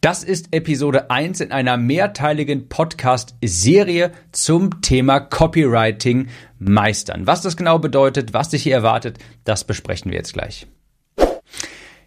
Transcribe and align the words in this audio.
Das 0.00 0.22
ist 0.22 0.50
Episode 0.52 1.10
1 1.10 1.40
in 1.40 1.50
einer 1.50 1.76
mehrteiligen 1.76 2.68
Podcast-Serie 2.68 4.12
zum 4.30 4.80
Thema 4.80 5.18
Copywriting 5.18 6.28
meistern. 6.60 7.26
Was 7.26 7.42
das 7.42 7.56
genau 7.56 7.80
bedeutet, 7.80 8.32
was 8.32 8.50
dich 8.50 8.62
hier 8.62 8.74
erwartet, 8.74 9.18
das 9.42 9.64
besprechen 9.64 10.12
wir 10.12 10.18
jetzt 10.18 10.34
gleich. 10.34 10.68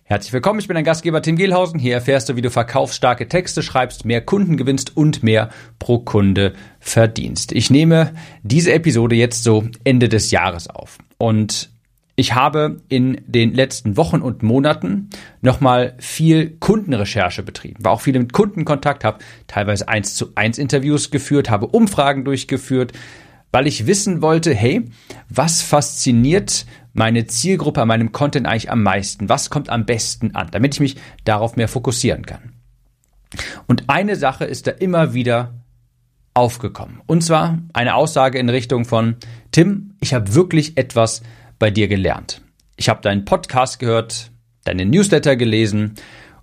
Herzlich 0.05 0.31
willkommen, 0.31 0.61
ich 0.61 0.69
bin 0.69 0.75
dein 0.75 0.85
Gastgeber 0.85 1.21
Tim 1.21 1.35
Gehlhausen. 1.35 1.81
Hier 1.81 1.95
erfährst 1.95 2.29
du, 2.29 2.37
wie 2.37 2.41
du 2.41 2.49
verkaufsstarke 2.49 3.27
Texte 3.27 3.61
schreibst, 3.61 4.05
mehr 4.05 4.21
Kunden 4.21 4.55
gewinnst 4.55 4.95
und 4.95 5.21
mehr 5.21 5.49
pro 5.77 5.99
Kunde 5.99 6.53
verdienst. 6.79 7.51
Ich 7.51 7.69
nehme 7.69 8.13
diese 8.41 8.71
Episode 8.71 9.15
jetzt 9.15 9.43
so 9.43 9.65
Ende 9.83 10.07
des 10.07 10.31
Jahres 10.31 10.69
auf. 10.69 10.97
Und 11.17 11.70
ich 12.21 12.35
habe 12.35 12.77
in 12.87 13.19
den 13.25 13.55
letzten 13.55 13.97
Wochen 13.97 14.21
und 14.21 14.43
Monaten 14.43 15.09
nochmal 15.41 15.95
viel 15.97 16.51
Kundenrecherche 16.59 17.41
betrieben, 17.41 17.83
war 17.83 17.93
auch 17.93 18.01
viel 18.01 18.17
mit 18.17 18.31
Kundenkontakt, 18.31 19.03
habe 19.03 19.17
teilweise 19.47 19.87
eins 19.89 20.13
zu 20.13 20.27
eins 20.35 20.59
Interviews 20.59 21.09
geführt, 21.09 21.49
habe 21.49 21.65
Umfragen 21.65 22.23
durchgeführt, 22.23 22.93
weil 23.51 23.65
ich 23.65 23.87
wissen 23.87 24.21
wollte, 24.21 24.53
hey, 24.53 24.85
was 25.29 25.63
fasziniert 25.63 26.67
meine 26.93 27.25
Zielgruppe 27.25 27.81
an 27.81 27.87
meinem 27.87 28.11
Content 28.11 28.45
eigentlich 28.45 28.69
am 28.69 28.83
meisten? 28.83 29.27
Was 29.27 29.49
kommt 29.49 29.69
am 29.69 29.87
besten 29.87 30.35
an, 30.35 30.49
damit 30.51 30.75
ich 30.75 30.79
mich 30.79 30.97
darauf 31.23 31.55
mehr 31.55 31.67
fokussieren 31.67 32.27
kann? 32.27 32.53
Und 33.65 33.85
eine 33.89 34.15
Sache 34.15 34.45
ist 34.45 34.67
da 34.67 34.71
immer 34.71 35.15
wieder 35.15 35.55
aufgekommen. 36.35 37.01
Und 37.07 37.23
zwar 37.23 37.57
eine 37.73 37.95
Aussage 37.95 38.37
in 38.37 38.49
Richtung 38.49 38.85
von, 38.85 39.15
Tim, 39.51 39.95
ich 40.01 40.13
habe 40.13 40.35
wirklich 40.35 40.77
etwas 40.77 41.23
bei 41.61 41.69
dir 41.69 41.87
gelernt. 41.87 42.41
Ich 42.75 42.89
habe 42.89 43.03
deinen 43.03 43.23
Podcast 43.23 43.77
gehört, 43.77 44.31
deine 44.63 44.83
Newsletter 44.83 45.35
gelesen 45.35 45.93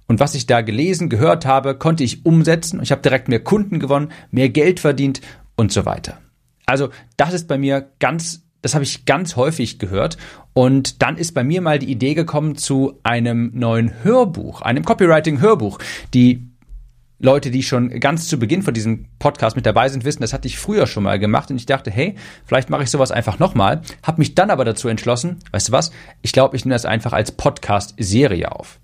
und 0.07 0.21
was 0.21 0.37
ich 0.37 0.47
da 0.47 0.61
gelesen, 0.61 1.09
gehört 1.09 1.45
habe, 1.45 1.77
konnte 1.77 2.05
ich 2.05 2.25
umsetzen. 2.25 2.81
Ich 2.83 2.93
habe 2.93 3.03
direkt 3.03 3.29
mehr 3.29 3.43
Kunden 3.43 3.81
gewonnen, 3.81 4.13
mehr 4.31 4.49
Geld 4.49 4.79
verdient 4.79 5.21
und 5.57 5.73
so 5.73 5.85
weiter. 5.85 6.19
Also 6.67 6.91
das 7.17 7.35
ist 7.35 7.49
bei 7.49 7.59
mir 7.59 7.91
ganz, 7.99 8.45
das 8.63 8.75
habe 8.75 8.85
ich 8.85 9.07
ganz 9.07 9.35
häufig 9.35 9.81
gehört. 9.81 10.19
Und 10.53 11.03
dann 11.03 11.17
ist 11.17 11.33
bei 11.33 11.43
mir 11.43 11.63
mal 11.63 11.81
die 11.81 11.91
Idee 11.91 12.15
gekommen 12.15 12.55
zu 12.55 13.01
einem 13.03 13.51
neuen 13.55 14.05
Hörbuch, 14.05 14.63
einem 14.63 14.85
Copywriting-Hörbuch. 14.85 15.81
Die 16.15 16.48
Leute, 17.21 17.51
die 17.51 17.65
schon 17.65 17.91
ganz 18.01 18.29
zu 18.29 18.39
Beginn 18.39 18.63
von 18.63 18.75
diesem 18.75 19.07
Podcast 19.19 19.57
mit 19.57 19.67
dabei 19.67 19.89
sind, 19.89 20.05
wissen, 20.05 20.23
das 20.23 20.33
hatte 20.33 20.47
ich 20.47 20.59
früher 20.59 20.87
schon 20.87 21.03
mal 21.03 21.19
gemacht 21.19 21.51
und 21.51 21.57
ich 21.57 21.67
dachte, 21.67 21.91
hey, 21.91 22.15
vielleicht 22.45 22.71
mache 22.71 22.85
ich 22.85 22.91
sowas 22.91 23.11
einfach 23.11 23.41
nochmal, 23.41 23.83
habe 24.05 24.21
mich 24.21 24.37
dann 24.37 24.51
aber 24.51 24.65
dazu 24.65 24.89
entschlossen, 24.89 25.39
weißt 25.51 25.69
du 25.69 25.73
was, 25.73 25.91
ich 26.23 26.33
glaube, 26.33 26.57
ich 26.57 26.65
nehme 26.65 26.77
das 26.77 26.85
einfach 26.85 27.13
als 27.13 27.33
Podcast-Serie 27.33 28.53
auf. 28.53 28.79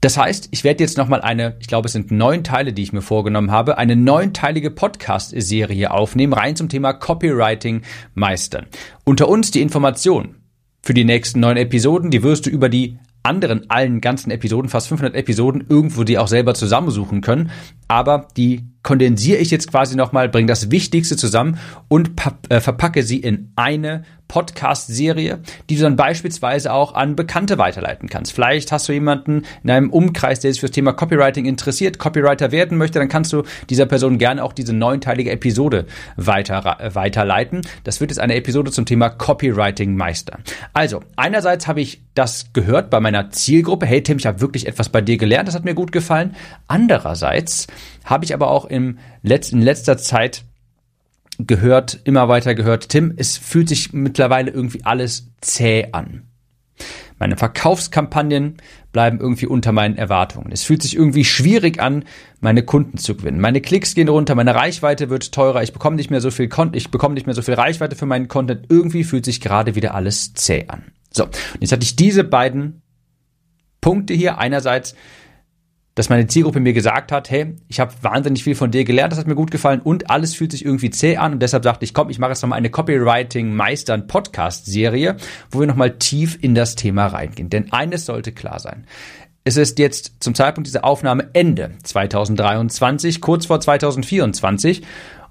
Das 0.00 0.16
heißt, 0.16 0.48
ich 0.52 0.64
werde 0.64 0.84
jetzt 0.84 0.96
nochmal 0.96 1.20
eine, 1.20 1.56
ich 1.58 1.66
glaube, 1.66 1.86
es 1.86 1.92
sind 1.92 2.10
neun 2.10 2.44
Teile, 2.44 2.72
die 2.72 2.82
ich 2.82 2.92
mir 2.92 3.02
vorgenommen 3.02 3.50
habe, 3.50 3.76
eine 3.76 3.96
neunteilige 3.96 4.70
Podcast-Serie 4.70 5.90
aufnehmen, 5.90 6.32
rein 6.32 6.56
zum 6.56 6.68
Thema 6.68 6.92
Copywriting 6.94 7.82
meistern. 8.14 8.66
Unter 9.04 9.28
uns 9.28 9.50
die 9.50 9.62
Information 9.62 10.36
für 10.82 10.94
die 10.94 11.04
nächsten 11.04 11.40
neun 11.40 11.56
Episoden, 11.56 12.10
die 12.10 12.22
wirst 12.22 12.46
du 12.46 12.50
über 12.50 12.68
die 12.68 12.98
anderen 13.26 13.68
allen 13.68 14.00
ganzen 14.00 14.30
Episoden, 14.30 14.70
fast 14.70 14.88
500 14.88 15.14
Episoden, 15.14 15.66
irgendwo 15.68 16.04
die 16.04 16.18
auch 16.18 16.28
selber 16.28 16.54
zusammensuchen 16.54 17.20
können. 17.20 17.50
Aber 17.88 18.28
die 18.36 18.64
kondensiere 18.82 19.38
ich 19.38 19.50
jetzt 19.50 19.70
quasi 19.70 19.96
nochmal, 19.96 20.28
bringe 20.28 20.46
das 20.46 20.70
Wichtigste 20.70 21.16
zusammen 21.16 21.58
und 21.88 22.12
äh, 22.48 22.60
verpacke 22.60 23.02
sie 23.02 23.18
in 23.18 23.52
eine 23.56 24.04
Podcast-Serie, 24.28 25.40
die 25.68 25.76
du 25.76 25.82
dann 25.82 25.96
beispielsweise 25.96 26.72
auch 26.72 26.94
an 26.94 27.16
Bekannte 27.16 27.58
weiterleiten 27.58 28.08
kannst. 28.08 28.32
Vielleicht 28.32 28.72
hast 28.72 28.88
du 28.88 28.92
jemanden 28.92 29.44
in 29.62 29.70
einem 29.70 29.90
Umkreis, 29.90 30.40
der 30.40 30.52
sich 30.52 30.60
für 30.60 30.66
das 30.66 30.74
Thema 30.74 30.92
Copywriting 30.92 31.44
interessiert, 31.44 31.98
Copywriter 31.98 32.52
werden 32.52 32.78
möchte, 32.78 32.98
dann 32.98 33.08
kannst 33.08 33.32
du 33.32 33.44
dieser 33.70 33.86
Person 33.86 34.18
gerne 34.18 34.42
auch 34.42 34.52
diese 34.52 34.72
neunteilige 34.72 35.30
Episode 35.30 35.86
weiter, 36.16 36.80
äh, 36.80 36.94
weiterleiten. 36.94 37.62
Das 37.84 38.00
wird 38.00 38.10
jetzt 38.10 38.18
eine 38.18 38.34
Episode 38.34 38.70
zum 38.70 38.84
Thema 38.84 39.10
Copywriting 39.10 39.96
meistern. 39.96 40.42
Also, 40.72 41.02
einerseits 41.16 41.66
habe 41.66 41.80
ich 41.80 42.02
das 42.14 42.52
gehört 42.52 42.90
bei 42.90 43.00
meiner 43.00 43.30
Zielgruppe. 43.30 43.86
Hey 43.86 44.02
Tim, 44.02 44.18
ich 44.18 44.26
habe 44.26 44.40
wirklich 44.40 44.66
etwas 44.66 44.88
bei 44.88 45.00
dir 45.00 45.18
gelernt, 45.18 45.48
das 45.48 45.54
hat 45.54 45.64
mir 45.64 45.74
gut 45.74 45.92
gefallen. 45.92 46.34
Andererseits 46.66 47.66
habe 48.04 48.24
ich 48.24 48.34
aber 48.34 48.50
auch 48.50 48.64
im 48.64 48.98
Letz 49.22 49.52
in 49.52 49.60
letzter 49.60 49.98
Zeit 49.98 50.44
gehört, 51.38 52.00
immer 52.04 52.28
weiter 52.28 52.54
gehört, 52.54 52.88
Tim, 52.88 53.12
es 53.16 53.36
fühlt 53.36 53.68
sich 53.68 53.92
mittlerweile 53.92 54.50
irgendwie 54.50 54.84
alles 54.84 55.30
zäh 55.40 55.88
an. 55.92 56.22
Meine 57.18 57.36
Verkaufskampagnen 57.36 58.58
bleiben 58.92 59.20
irgendwie 59.20 59.46
unter 59.46 59.72
meinen 59.72 59.96
Erwartungen. 59.96 60.52
Es 60.52 60.64
fühlt 60.64 60.82
sich 60.82 60.94
irgendwie 60.94 61.24
schwierig 61.24 61.80
an, 61.80 62.04
meine 62.40 62.62
Kunden 62.62 62.98
zu 62.98 63.16
gewinnen. 63.16 63.40
Meine 63.40 63.62
Klicks 63.62 63.94
gehen 63.94 64.08
runter, 64.08 64.34
meine 64.34 64.54
Reichweite 64.54 65.08
wird 65.08 65.32
teurer, 65.32 65.62
ich 65.62 65.72
bekomme 65.72 65.96
nicht 65.96 66.10
mehr 66.10 66.20
so 66.20 66.30
viel 66.30 66.48
Content, 66.48 66.76
ich 66.76 66.90
bekomme 66.90 67.14
nicht 67.14 67.26
mehr 67.26 67.34
so 67.34 67.40
viel 67.40 67.54
Reichweite 67.54 67.96
für 67.96 68.06
meinen 68.06 68.28
Content. 68.28 68.66
Irgendwie 68.68 69.04
fühlt 69.04 69.24
sich 69.24 69.40
gerade 69.40 69.74
wieder 69.74 69.94
alles 69.94 70.34
zäh 70.34 70.66
an. 70.68 70.84
So, 71.10 71.24
und 71.24 71.60
jetzt 71.60 71.72
hatte 71.72 71.84
ich 71.84 71.96
diese 71.96 72.24
beiden 72.24 72.82
Punkte 73.80 74.12
hier. 74.12 74.38
Einerseits 74.38 74.94
dass 75.96 76.08
meine 76.10 76.28
Zielgruppe 76.28 76.60
mir 76.60 76.74
gesagt 76.74 77.10
hat, 77.10 77.28
hey, 77.30 77.56
ich 77.66 77.80
habe 77.80 77.92
wahnsinnig 78.02 78.44
viel 78.44 78.54
von 78.54 78.70
dir 78.70 78.84
gelernt, 78.84 79.10
das 79.10 79.18
hat 79.18 79.26
mir 79.26 79.34
gut 79.34 79.50
gefallen 79.50 79.80
und 79.80 80.08
alles 80.10 80.36
fühlt 80.36 80.52
sich 80.52 80.64
irgendwie 80.64 80.90
zäh 80.90 81.16
an 81.16 81.32
und 81.32 81.40
deshalb 81.40 81.64
sagte 81.64 81.84
ich, 81.84 81.92
komm, 81.92 82.08
ich 82.10 82.20
mache 82.20 82.30
jetzt 82.30 82.42
nochmal 82.42 82.58
eine 82.58 82.70
Copywriting-Meistern-Podcast-Serie, 82.70 85.16
wo 85.50 85.58
wir 85.58 85.66
nochmal 85.66 85.98
tief 85.98 86.38
in 86.40 86.54
das 86.54 86.76
Thema 86.76 87.06
reingehen. 87.06 87.50
Denn 87.50 87.72
eines 87.72 88.06
sollte 88.06 88.30
klar 88.30 88.60
sein. 88.60 88.86
Es 89.42 89.56
ist 89.56 89.78
jetzt 89.78 90.12
zum 90.20 90.34
Zeitpunkt 90.34 90.68
dieser 90.68 90.84
Aufnahme 90.84 91.30
Ende 91.32 91.72
2023, 91.82 93.20
kurz 93.20 93.46
vor 93.46 93.60
2024 93.60 94.82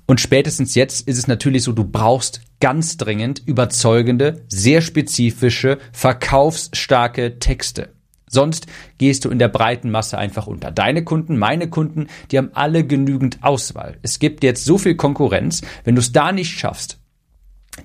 und 0.07 0.21
spätestens 0.21 0.75
jetzt 0.75 1.07
ist 1.07 1.17
es 1.17 1.27
natürlich 1.27 1.63
so, 1.63 1.71
du 1.71 1.83
brauchst 1.83 2.41
ganz 2.59 2.97
dringend 2.97 3.41
überzeugende, 3.45 4.43
sehr 4.47 4.81
spezifische, 4.81 5.79
verkaufsstarke 5.91 7.39
Texte. 7.39 7.94
Sonst 8.35 8.68
gehst 9.00 9.25
du 9.25 9.31
in 9.31 9.40
der 9.40 9.47
breiten 9.47 9.90
Masse 9.90 10.19
einfach 10.19 10.46
unter. 10.46 10.69
Deine 10.69 11.03
Kunden, 11.03 11.38
meine 11.38 11.69
Kunden, 11.69 12.07
die 12.29 12.38
haben 12.38 12.51
alle 12.53 12.85
genügend 12.85 13.40
Auswahl. 13.41 13.97
Es 14.03 14.19
gibt 14.19 14.44
jetzt 14.44 14.66
so 14.66 14.78
viel 14.78 14.96
Konkurrenz, 14.96 15.62
wenn 15.85 15.96
du 15.96 16.01
es 16.01 16.12
da 16.12 16.31
nicht 16.31 16.51
schaffst, 16.59 17.00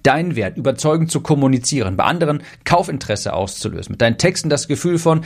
deinen 0.02 0.36
Wert 0.36 0.56
überzeugend 0.56 1.10
zu 1.10 1.20
kommunizieren, 1.20 1.96
bei 1.96 2.04
anderen 2.04 2.42
Kaufinteresse 2.64 3.32
auszulösen, 3.32 3.92
mit 3.92 4.02
deinen 4.02 4.18
Texten 4.18 4.50
das 4.50 4.68
Gefühl 4.68 4.98
von 4.98 5.22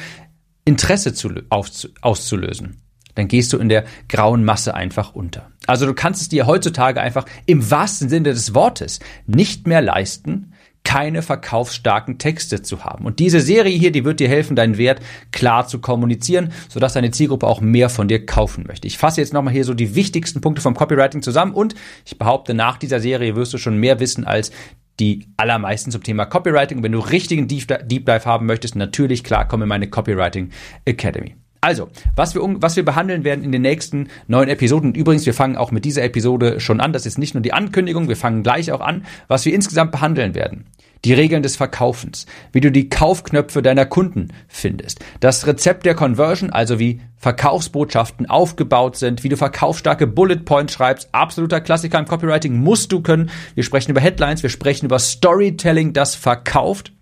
Interesse 0.64 1.12
zu, 1.14 1.30
auszulösen, 1.50 2.82
dann 3.14 3.28
gehst 3.28 3.52
du 3.52 3.58
in 3.58 3.68
der 3.68 3.84
grauen 4.08 4.44
Masse 4.44 4.74
einfach 4.74 5.14
unter. 5.14 5.50
Also 5.66 5.86
du 5.86 5.94
kannst 5.94 6.20
es 6.20 6.28
dir 6.28 6.46
heutzutage 6.46 7.00
einfach 7.00 7.26
im 7.46 7.70
wahrsten 7.70 8.08
Sinne 8.08 8.32
des 8.32 8.54
Wortes 8.54 9.00
nicht 9.26 9.66
mehr 9.66 9.80
leisten, 9.80 10.52
keine 10.84 11.22
verkaufsstarken 11.22 12.18
Texte 12.18 12.62
zu 12.62 12.84
haben. 12.84 13.04
Und 13.04 13.18
diese 13.18 13.40
Serie 13.40 13.76
hier, 13.76 13.90
die 13.90 14.04
wird 14.04 14.20
dir 14.20 14.28
helfen, 14.28 14.54
deinen 14.54 14.78
Wert 14.78 15.00
klar 15.32 15.66
zu 15.66 15.80
kommunizieren, 15.80 16.52
sodass 16.68 16.92
deine 16.92 17.10
Zielgruppe 17.10 17.46
auch 17.46 17.60
mehr 17.60 17.88
von 17.88 18.06
dir 18.06 18.24
kaufen 18.24 18.64
möchte. 18.66 18.86
Ich 18.86 18.98
fasse 18.98 19.20
jetzt 19.20 19.32
nochmal 19.32 19.52
hier 19.52 19.64
so 19.64 19.74
die 19.74 19.94
wichtigsten 19.94 20.40
Punkte 20.40 20.62
vom 20.62 20.74
Copywriting 20.74 21.22
zusammen 21.22 21.52
und 21.52 21.74
ich 22.04 22.18
behaupte, 22.18 22.54
nach 22.54 22.76
dieser 22.76 23.00
Serie 23.00 23.34
wirst 23.34 23.52
du 23.52 23.58
schon 23.58 23.78
mehr 23.78 23.98
wissen 23.98 24.24
als 24.24 24.52
die 25.00 25.26
allermeisten 25.36 25.90
zum 25.90 26.02
Thema 26.02 26.26
Copywriting. 26.26 26.82
wenn 26.82 26.92
du 26.92 27.00
richtigen 27.00 27.48
Deep 27.48 27.66
Dive 27.88 28.24
haben 28.24 28.46
möchtest, 28.46 28.76
natürlich 28.76 29.24
klar, 29.24 29.48
komm 29.48 29.62
in 29.62 29.68
meine 29.68 29.88
Copywriting 29.88 30.50
Academy. 30.84 31.34
Also, 31.64 31.88
was 32.14 32.34
wir, 32.34 32.42
was 32.44 32.76
wir 32.76 32.84
behandeln 32.84 33.24
werden 33.24 33.42
in 33.42 33.50
den 33.50 33.62
nächsten 33.62 34.08
neun 34.26 34.48
Episoden. 34.48 34.90
Und 34.90 34.98
übrigens, 34.98 35.24
wir 35.24 35.32
fangen 35.32 35.56
auch 35.56 35.70
mit 35.70 35.86
dieser 35.86 36.02
Episode 36.02 36.60
schon 36.60 36.78
an. 36.78 36.92
Das 36.92 37.06
ist 37.06 37.16
nicht 37.16 37.32
nur 37.32 37.40
die 37.40 37.54
Ankündigung, 37.54 38.06
wir 38.06 38.18
fangen 38.18 38.42
gleich 38.42 38.70
auch 38.70 38.82
an, 38.82 39.06
was 39.28 39.46
wir 39.46 39.54
insgesamt 39.54 39.90
behandeln 39.90 40.34
werden. 40.34 40.66
Die 41.06 41.14
Regeln 41.14 41.42
des 41.42 41.56
Verkaufens, 41.56 42.26
wie 42.52 42.60
du 42.60 42.70
die 42.70 42.90
Kaufknöpfe 42.90 43.62
deiner 43.62 43.86
Kunden 43.86 44.28
findest, 44.46 45.02
das 45.20 45.46
Rezept 45.46 45.86
der 45.86 45.94
Conversion, 45.94 46.50
also 46.50 46.78
wie 46.78 47.00
Verkaufsbotschaften 47.16 48.28
aufgebaut 48.28 48.96
sind, 48.96 49.24
wie 49.24 49.30
du 49.30 49.38
verkaufsstarke 49.38 50.06
Bullet 50.06 50.44
Points 50.44 50.74
schreibst, 50.74 51.08
absoluter 51.12 51.62
Klassiker 51.62 51.98
im 51.98 52.04
Copywriting 52.04 52.58
musst 52.58 52.92
du 52.92 53.00
können. 53.00 53.30
Wir 53.54 53.64
sprechen 53.64 53.92
über 53.92 54.02
Headlines, 54.02 54.42
wir 54.42 54.50
sprechen 54.50 54.84
über 54.84 54.98
Storytelling, 54.98 55.94
das 55.94 56.14
verkauft 56.14 56.92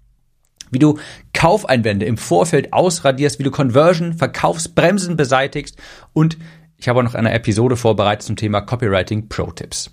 wie 0.72 0.78
du 0.78 0.98
Kaufeinwände 1.32 2.06
im 2.06 2.16
Vorfeld 2.16 2.72
ausradierst, 2.72 3.38
wie 3.38 3.44
du 3.44 3.50
Conversion, 3.50 4.14
Verkaufsbremsen 4.14 5.16
beseitigst 5.16 5.76
und 6.12 6.38
ich 6.76 6.88
habe 6.88 6.98
auch 6.98 7.04
noch 7.04 7.14
eine 7.14 7.32
Episode 7.32 7.76
vorbereitet 7.76 8.24
zum 8.24 8.34
Thema 8.34 8.60
Copywriting 8.60 9.28
Pro 9.28 9.52
Tipps. 9.52 9.92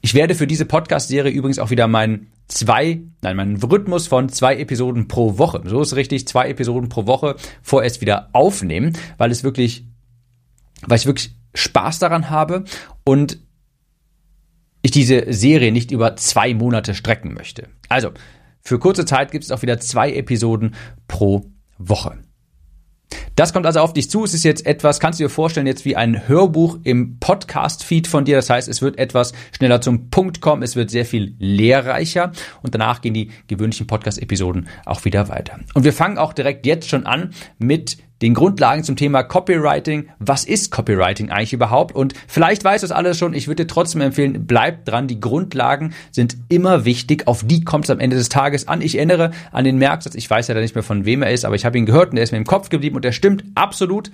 Ich 0.00 0.14
werde 0.14 0.34
für 0.34 0.46
diese 0.46 0.64
Podcast-Serie 0.64 1.30
übrigens 1.30 1.58
auch 1.58 1.70
wieder 1.70 1.86
meinen 1.86 2.32
zwei, 2.48 3.02
nein, 3.20 3.36
meinen 3.36 3.62
Rhythmus 3.62 4.06
von 4.06 4.28
zwei 4.28 4.56
Episoden 4.56 5.08
pro 5.08 5.38
Woche, 5.38 5.62
so 5.64 5.80
ist 5.80 5.94
richtig, 5.94 6.26
zwei 6.26 6.48
Episoden 6.48 6.88
pro 6.88 7.06
Woche 7.06 7.36
vorerst 7.62 8.00
wieder 8.00 8.30
aufnehmen, 8.32 8.96
weil 9.18 9.30
es 9.30 9.44
wirklich, 9.44 9.84
weil 10.86 10.98
ich 10.98 11.06
wirklich 11.06 11.34
Spaß 11.54 11.98
daran 11.98 12.30
habe 12.30 12.64
und 13.04 13.38
ich 14.82 14.90
diese 14.90 15.32
Serie 15.32 15.72
nicht 15.72 15.90
über 15.92 16.16
zwei 16.16 16.54
Monate 16.54 16.94
strecken 16.94 17.34
möchte. 17.34 17.68
Also, 17.88 18.10
für 18.62 18.78
kurze 18.78 19.04
Zeit 19.04 19.32
gibt 19.32 19.44
es 19.44 19.50
auch 19.50 19.62
wieder 19.62 19.78
zwei 19.80 20.12
Episoden 20.12 20.74
pro 21.08 21.46
Woche. 21.78 22.18
Das 23.36 23.52
kommt 23.52 23.66
also 23.66 23.80
auf 23.80 23.92
dich 23.92 24.10
zu. 24.10 24.24
Es 24.24 24.34
ist 24.34 24.44
jetzt 24.44 24.66
etwas, 24.66 25.00
kannst 25.00 25.18
du 25.18 25.24
dir 25.24 25.30
vorstellen, 25.30 25.66
jetzt 25.66 25.84
wie 25.84 25.96
ein 25.96 26.28
Hörbuch 26.28 26.78
im 26.84 27.18
Podcast-Feed 27.18 28.06
von 28.06 28.24
dir. 28.24 28.36
Das 28.36 28.50
heißt, 28.50 28.68
es 28.68 28.82
wird 28.82 28.98
etwas 28.98 29.32
schneller 29.56 29.80
zum 29.80 30.10
Punkt 30.10 30.40
kommen. 30.40 30.62
Es 30.62 30.76
wird 30.76 30.90
sehr 30.90 31.06
viel 31.06 31.34
lehrreicher. 31.38 32.32
Und 32.62 32.74
danach 32.74 33.00
gehen 33.00 33.14
die 33.14 33.30
gewöhnlichen 33.48 33.86
Podcast-Episoden 33.86 34.68
auch 34.84 35.04
wieder 35.04 35.28
weiter. 35.28 35.58
Und 35.74 35.84
wir 35.84 35.92
fangen 35.92 36.18
auch 36.18 36.32
direkt 36.32 36.66
jetzt 36.66 36.88
schon 36.88 37.06
an 37.06 37.32
mit 37.58 37.98
den 38.22 38.34
Grundlagen 38.34 38.84
zum 38.84 38.96
Thema 38.96 39.22
Copywriting. 39.22 40.08
Was 40.18 40.44
ist 40.44 40.70
Copywriting 40.70 41.30
eigentlich 41.30 41.52
überhaupt? 41.52 41.94
Und 41.94 42.14
vielleicht 42.28 42.64
weißt 42.64 42.82
du 42.82 42.86
es 42.86 42.92
alles 42.92 43.18
schon. 43.18 43.34
Ich 43.34 43.48
würde 43.48 43.64
dir 43.64 43.66
trotzdem 43.66 44.00
empfehlen, 44.00 44.46
bleib 44.46 44.84
dran. 44.84 45.08
Die 45.08 45.20
Grundlagen 45.20 45.92
sind 46.12 46.36
immer 46.48 46.84
wichtig. 46.84 47.26
Auf 47.26 47.44
die 47.44 47.64
kommt 47.64 47.84
es 47.84 47.90
am 47.90 48.00
Ende 48.00 48.16
des 48.16 48.28
Tages 48.28 48.68
an. 48.68 48.80
Ich 48.80 48.96
erinnere 48.96 49.32
an 49.50 49.64
den 49.64 49.76
Merksatz. 49.76 50.14
Ich 50.14 50.30
weiß 50.30 50.48
ja 50.48 50.54
nicht 50.54 50.74
mehr 50.74 50.84
von 50.84 51.04
wem 51.04 51.22
er 51.22 51.32
ist, 51.32 51.44
aber 51.44 51.56
ich 51.56 51.64
habe 51.64 51.76
ihn 51.76 51.86
gehört 51.86 52.12
und 52.12 52.16
er 52.16 52.22
ist 52.22 52.32
mir 52.32 52.38
im 52.38 52.46
Kopf 52.46 52.68
geblieben 52.68 52.96
und 52.96 53.04
er 53.04 53.12
stimmt 53.12 53.44
absolut. 53.54 54.10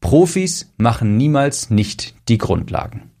Profis 0.00 0.72
machen 0.76 1.16
niemals 1.16 1.70
nicht 1.70 2.14
die 2.28 2.38
Grundlagen. 2.38 3.11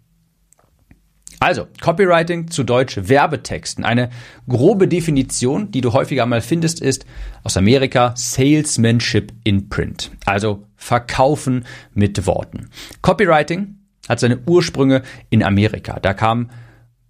Also, 1.42 1.66
Copywriting 1.80 2.52
zu 2.52 2.62
Deutsch 2.62 2.96
Werbetexten. 3.02 3.84
Eine 3.84 4.10
grobe 4.48 4.86
Definition, 4.86 5.72
die 5.72 5.80
du 5.80 5.92
häufiger 5.92 6.24
mal 6.24 6.40
findest, 6.40 6.80
ist 6.80 7.04
aus 7.42 7.56
Amerika 7.56 8.12
Salesmanship 8.14 9.32
in 9.42 9.68
Print. 9.68 10.12
Also 10.24 10.62
Verkaufen 10.76 11.64
mit 11.94 12.28
Worten. 12.28 12.70
Copywriting 13.00 13.74
hat 14.08 14.20
seine 14.20 14.38
Ursprünge 14.46 15.02
in 15.30 15.42
Amerika. 15.42 15.98
Da 15.98 16.14
kamen 16.14 16.48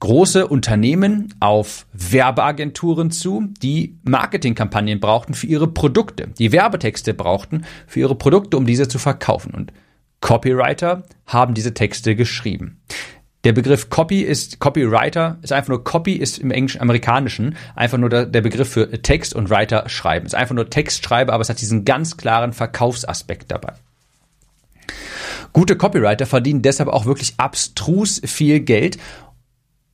große 0.00 0.48
Unternehmen 0.48 1.34
auf 1.40 1.86
Werbeagenturen 1.92 3.10
zu, 3.10 3.50
die 3.60 3.98
Marketingkampagnen 4.02 4.98
brauchten 4.98 5.34
für 5.34 5.46
ihre 5.46 5.68
Produkte, 5.68 6.28
die 6.38 6.52
Werbetexte 6.52 7.12
brauchten 7.12 7.66
für 7.86 8.00
ihre 8.00 8.14
Produkte, 8.14 8.56
um 8.56 8.64
diese 8.64 8.88
zu 8.88 8.98
verkaufen. 8.98 9.52
Und 9.52 9.74
Copywriter 10.22 11.02
haben 11.26 11.52
diese 11.52 11.74
Texte 11.74 12.16
geschrieben. 12.16 12.80
Der 13.44 13.52
Begriff 13.52 13.90
Copy 13.90 14.20
ist, 14.20 14.60
Copywriter 14.60 15.38
ist 15.42 15.52
einfach 15.52 15.70
nur, 15.70 15.82
Copy 15.82 16.12
ist 16.12 16.38
im 16.38 16.52
englischen, 16.52 16.80
amerikanischen 16.80 17.56
einfach 17.74 17.98
nur 17.98 18.08
der, 18.08 18.26
der 18.26 18.40
Begriff 18.40 18.68
für 18.68 19.02
Text 19.02 19.34
und 19.34 19.50
Writer 19.50 19.88
schreiben. 19.88 20.26
Ist 20.26 20.34
einfach 20.34 20.54
nur 20.54 20.70
Textschreiber, 20.70 21.32
aber 21.32 21.42
es 21.42 21.48
hat 21.48 21.60
diesen 21.60 21.84
ganz 21.84 22.16
klaren 22.16 22.52
Verkaufsaspekt 22.52 23.50
dabei. 23.50 23.72
Gute 25.52 25.76
Copywriter 25.76 26.24
verdienen 26.26 26.62
deshalb 26.62 26.88
auch 26.88 27.04
wirklich 27.04 27.34
abstrus 27.36 28.22
viel 28.24 28.60
Geld 28.60 28.98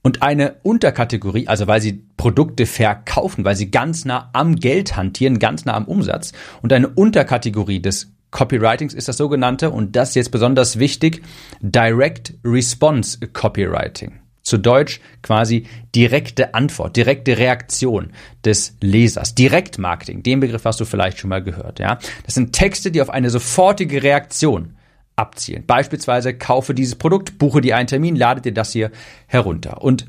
und 0.03 0.23
eine 0.23 0.57
Unterkategorie, 0.63 1.49
also 1.49 1.67
weil 1.67 1.81
sie 1.81 2.05
Produkte 2.17 2.67
verkaufen, 2.67 3.45
weil 3.45 3.57
sie 3.57 3.71
ganz 3.71 4.05
nah 4.05 4.31
am 4.35 4.57
Geld 4.57 4.97
hantieren, 4.97 5.39
ganz 5.39 5.65
nah 5.65 5.75
am 5.75 5.87
Umsatz 5.87 6.33
und 6.63 6.73
eine 6.73 6.89
Unterkategorie 6.89 7.81
des 7.81 8.13
Copywritings 8.31 8.95
ist 8.95 9.09
das 9.09 9.17
sogenannte, 9.17 9.71
und 9.71 9.97
das 9.97 10.15
jetzt 10.15 10.31
besonders 10.31 10.79
wichtig, 10.79 11.23
Direct 11.61 12.35
Response 12.45 13.19
Copywriting. 13.29 14.21
Zu 14.43 14.59
Deutsch 14.59 15.01
quasi 15.23 15.67
direkte 15.95 16.55
Antwort, 16.55 16.97
direkte 16.97 17.37
Reaktion 17.37 18.13
des 18.45 18.77
Lesers. 18.81 19.35
Direktmarketing, 19.35 20.23
den 20.23 20.41
Begriff 20.41 20.65
hast 20.65 20.81
du 20.81 20.87
vielleicht 20.87 21.19
schon 21.19 21.29
mal 21.29 21.43
gehört, 21.43 21.79
ja. 21.81 21.99
Das 22.25 22.35
sind 22.35 22.55
Texte, 22.55 22.91
die 22.91 23.03
auf 23.03 23.11
eine 23.11 23.29
sofortige 23.31 24.03
Reaktion 24.03 24.77
abzielen. 25.17 25.65
Beispielsweise 25.67 26.33
kaufe 26.33 26.75
dieses 26.75 26.95
Produkt, 26.95 27.39
buche 27.39 27.61
dir 27.61 27.77
einen 27.77 27.89
Termin, 27.89 28.17
lade 28.17 28.41
dir 28.41 28.55
das 28.55 28.73
hier 28.73 28.91
herunter. 29.27 29.83
Und 29.83 30.07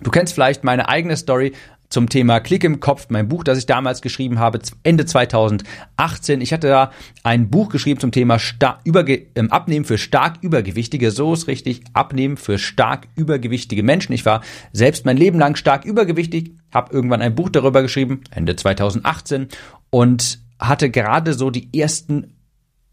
du 0.00 0.10
kennst 0.10 0.34
vielleicht 0.34 0.62
meine 0.62 0.88
eigene 0.88 1.16
Story 1.16 1.52
zum 1.88 2.08
Thema 2.08 2.40
Klick 2.40 2.64
im 2.64 2.80
Kopf, 2.80 3.06
mein 3.08 3.28
Buch, 3.28 3.44
das 3.44 3.58
ich 3.58 3.66
damals 3.66 4.02
geschrieben 4.02 4.38
habe, 4.38 4.60
Ende 4.82 5.06
2018. 5.06 6.40
Ich 6.40 6.52
hatte 6.52 6.68
da 6.68 6.92
ein 7.22 7.48
Buch 7.48 7.70
geschrieben 7.70 7.98
zum 7.98 8.12
Thema 8.12 8.38
Star 8.38 8.80
Überge 8.84 9.26
ähm, 9.34 9.50
Abnehmen 9.50 9.84
für 9.84 9.98
stark 9.98 10.36
Übergewichtige. 10.42 11.10
So 11.10 11.32
ist 11.32 11.46
richtig, 11.46 11.82
Abnehmen 11.94 12.36
für 12.36 12.58
stark 12.58 13.08
übergewichtige 13.16 13.82
Menschen. 13.82 14.12
Ich 14.12 14.26
war 14.26 14.42
selbst 14.72 15.06
mein 15.06 15.16
Leben 15.16 15.38
lang 15.38 15.56
stark 15.56 15.84
übergewichtig, 15.84 16.52
habe 16.72 16.92
irgendwann 16.92 17.22
ein 17.22 17.34
Buch 17.34 17.48
darüber 17.48 17.82
geschrieben, 17.82 18.22
Ende 18.30 18.54
2018, 18.56 19.48
und 19.90 20.40
hatte 20.58 20.90
gerade 20.90 21.32
so 21.32 21.50
die 21.50 21.68
ersten 21.78 22.34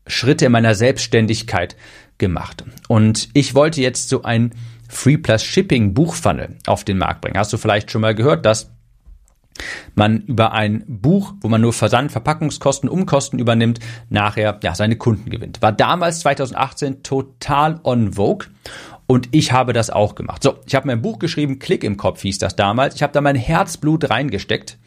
Schritte 0.08 0.46
in 0.46 0.52
meiner 0.52 0.76
Selbstständigkeit 0.76 1.76
gemacht. 2.18 2.64
Und 2.88 3.30
ich 3.34 3.56
wollte 3.56 3.82
jetzt 3.82 4.08
so 4.08 4.24
ein 4.24 4.52
Free 4.88 5.18
Plus 5.18 5.44
Shipping 5.44 5.94
Buchfunnel 5.94 6.56
auf 6.68 6.84
den 6.84 6.98
Markt 6.98 7.22
bringen. 7.22 7.38
Hast 7.38 7.52
du 7.52 7.58
vielleicht 7.58 7.92
schon 7.92 8.02
mal 8.02 8.16
gehört, 8.16 8.46
dass 8.46 8.75
man 9.96 10.22
über 10.22 10.52
ein 10.52 10.84
Buch, 10.88 11.34
wo 11.42 11.48
man 11.48 11.62
nur 11.62 11.74
Versand, 11.74 12.12
Verpackungskosten, 12.12 12.90
Umkosten 12.90 13.40
übernimmt, 13.40 13.80
nachher 14.10 14.60
ja 14.62 14.76
seine 14.76 14.98
Kunden 14.98 15.30
gewinnt. 15.30 15.62
War 15.62 15.72
damals 15.72 16.20
2018 16.22 17.04
total 17.04 17.80
on 17.84 18.14
vogue 18.14 18.48
und 19.08 19.30
ich 19.32 19.52
habe 19.52 19.74
das 19.74 19.90
auch 19.90 20.16
gemacht. 20.16 20.44
So, 20.44 20.60
ich 20.66 20.76
habe 20.76 20.88
mein 20.88 21.02
Buch 21.02 21.20
geschrieben, 21.20 21.60
Klick 21.60 21.84
im 21.84 21.98
Kopf 21.98 22.22
hieß 22.22 22.40
das 22.40 22.56
damals. 22.56 22.96
Ich 22.96 23.04
habe 23.04 23.14
da 23.14 23.22
mein 23.22 23.36
Herzblut 23.36 24.10
reingesteckt 24.10 24.78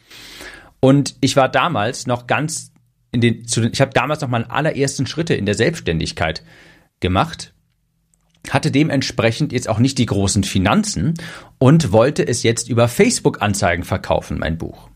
und 0.79 1.15
ich 1.21 1.35
war 1.35 1.49
damals 1.49 2.07
noch 2.07 2.27
ganz 2.27 2.71
in 3.11 3.21
den, 3.21 3.47
zu 3.47 3.61
den 3.61 3.73
ich 3.73 3.81
habe 3.81 3.91
damals 3.93 4.21
noch 4.21 4.29
meine 4.29 4.51
allerersten 4.51 5.07
Schritte 5.07 5.33
in 5.33 5.45
der 5.45 5.55
Selbstständigkeit 5.55 6.43
gemacht 6.99 7.53
hatte 8.49 8.71
dementsprechend 8.71 9.51
jetzt 9.51 9.69
auch 9.69 9.79
nicht 9.79 9.97
die 9.97 10.05
großen 10.05 10.43
Finanzen 10.43 11.15
und 11.57 11.91
wollte 11.91 12.27
es 12.27 12.43
jetzt 12.43 12.69
über 12.69 12.87
Facebook-Anzeigen 12.87 13.83
verkaufen, 13.83 14.39
mein 14.39 14.57
Buch. 14.57 14.89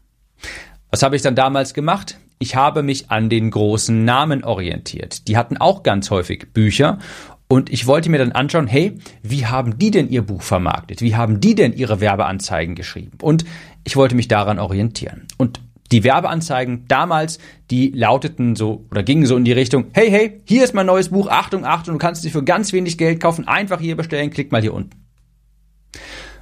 Was 0.90 1.04
habe 1.04 1.16
ich 1.16 1.22
dann 1.22 1.36
damals 1.36 1.74
gemacht? 1.74 2.20
Ich 2.40 2.56
habe 2.56 2.84
mich 2.84 3.10
an 3.10 3.30
den 3.30 3.52
großen 3.52 4.06
Namen 4.06 4.44
orientiert. 4.44 5.28
Die 5.28 5.38
hatten 5.38 5.58
auch 5.58 5.84
ganz 5.84 6.10
häufig 6.10 6.54
Bücher 6.54 7.00
und 7.48 7.72
ich 7.72 7.86
wollte 7.86 8.10
mir 8.10 8.18
dann 8.18 8.32
anschauen, 8.32 8.68
hey, 8.68 8.98
wie 9.22 9.46
haben 9.46 9.78
die 9.78 9.92
denn 9.92 10.10
ihr 10.10 10.24
Buch 10.24 10.42
vermarktet? 10.42 11.02
Wie 11.02 11.16
haben 11.16 11.40
die 11.40 11.56
denn 11.56 11.74
ihre 11.74 12.00
Werbeanzeigen 12.00 12.76
geschrieben? 12.76 13.18
Und 13.22 13.46
ich 13.84 13.96
wollte 13.96 14.16
mich 14.16 14.28
daran 14.28 14.60
orientieren. 14.60 15.28
Und 15.38 15.62
die 15.92 16.04
Werbeanzeigen 16.04 16.86
damals, 16.88 17.40
die 17.70 17.92
lauteten 17.92 18.56
so 18.56 18.86
oder 18.90 19.04
gingen 19.04 19.26
so 19.26 19.38
in 19.38 19.46
die 19.46 19.52
Richtung, 19.52 19.88
hey, 19.94 20.10
hey, 20.10 20.42
hier 20.46 20.64
ist 20.64 20.74
mein 20.74 20.86
neues 20.86 21.10
Buch, 21.10 21.28
Achtung, 21.28 21.66
Achtung, 21.66 21.96
du 21.96 22.00
kannst 22.00 22.26
es 22.26 22.32
für 22.32 22.44
ganz 22.44 22.74
wenig 22.74 22.98
Geld 22.98 23.20
kaufen, 23.20 23.48
einfach 23.48 23.80
hier 23.80 23.96
bestellen, 23.96 24.32
klick 24.32 24.52
mal 24.52 24.62
hier 24.62 24.74
unten. 24.74 25.06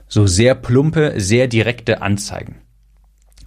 So 0.07 0.27
sehr 0.27 0.55
plumpe, 0.55 1.13
sehr 1.17 1.47
direkte 1.47 2.01
Anzeigen. 2.01 2.61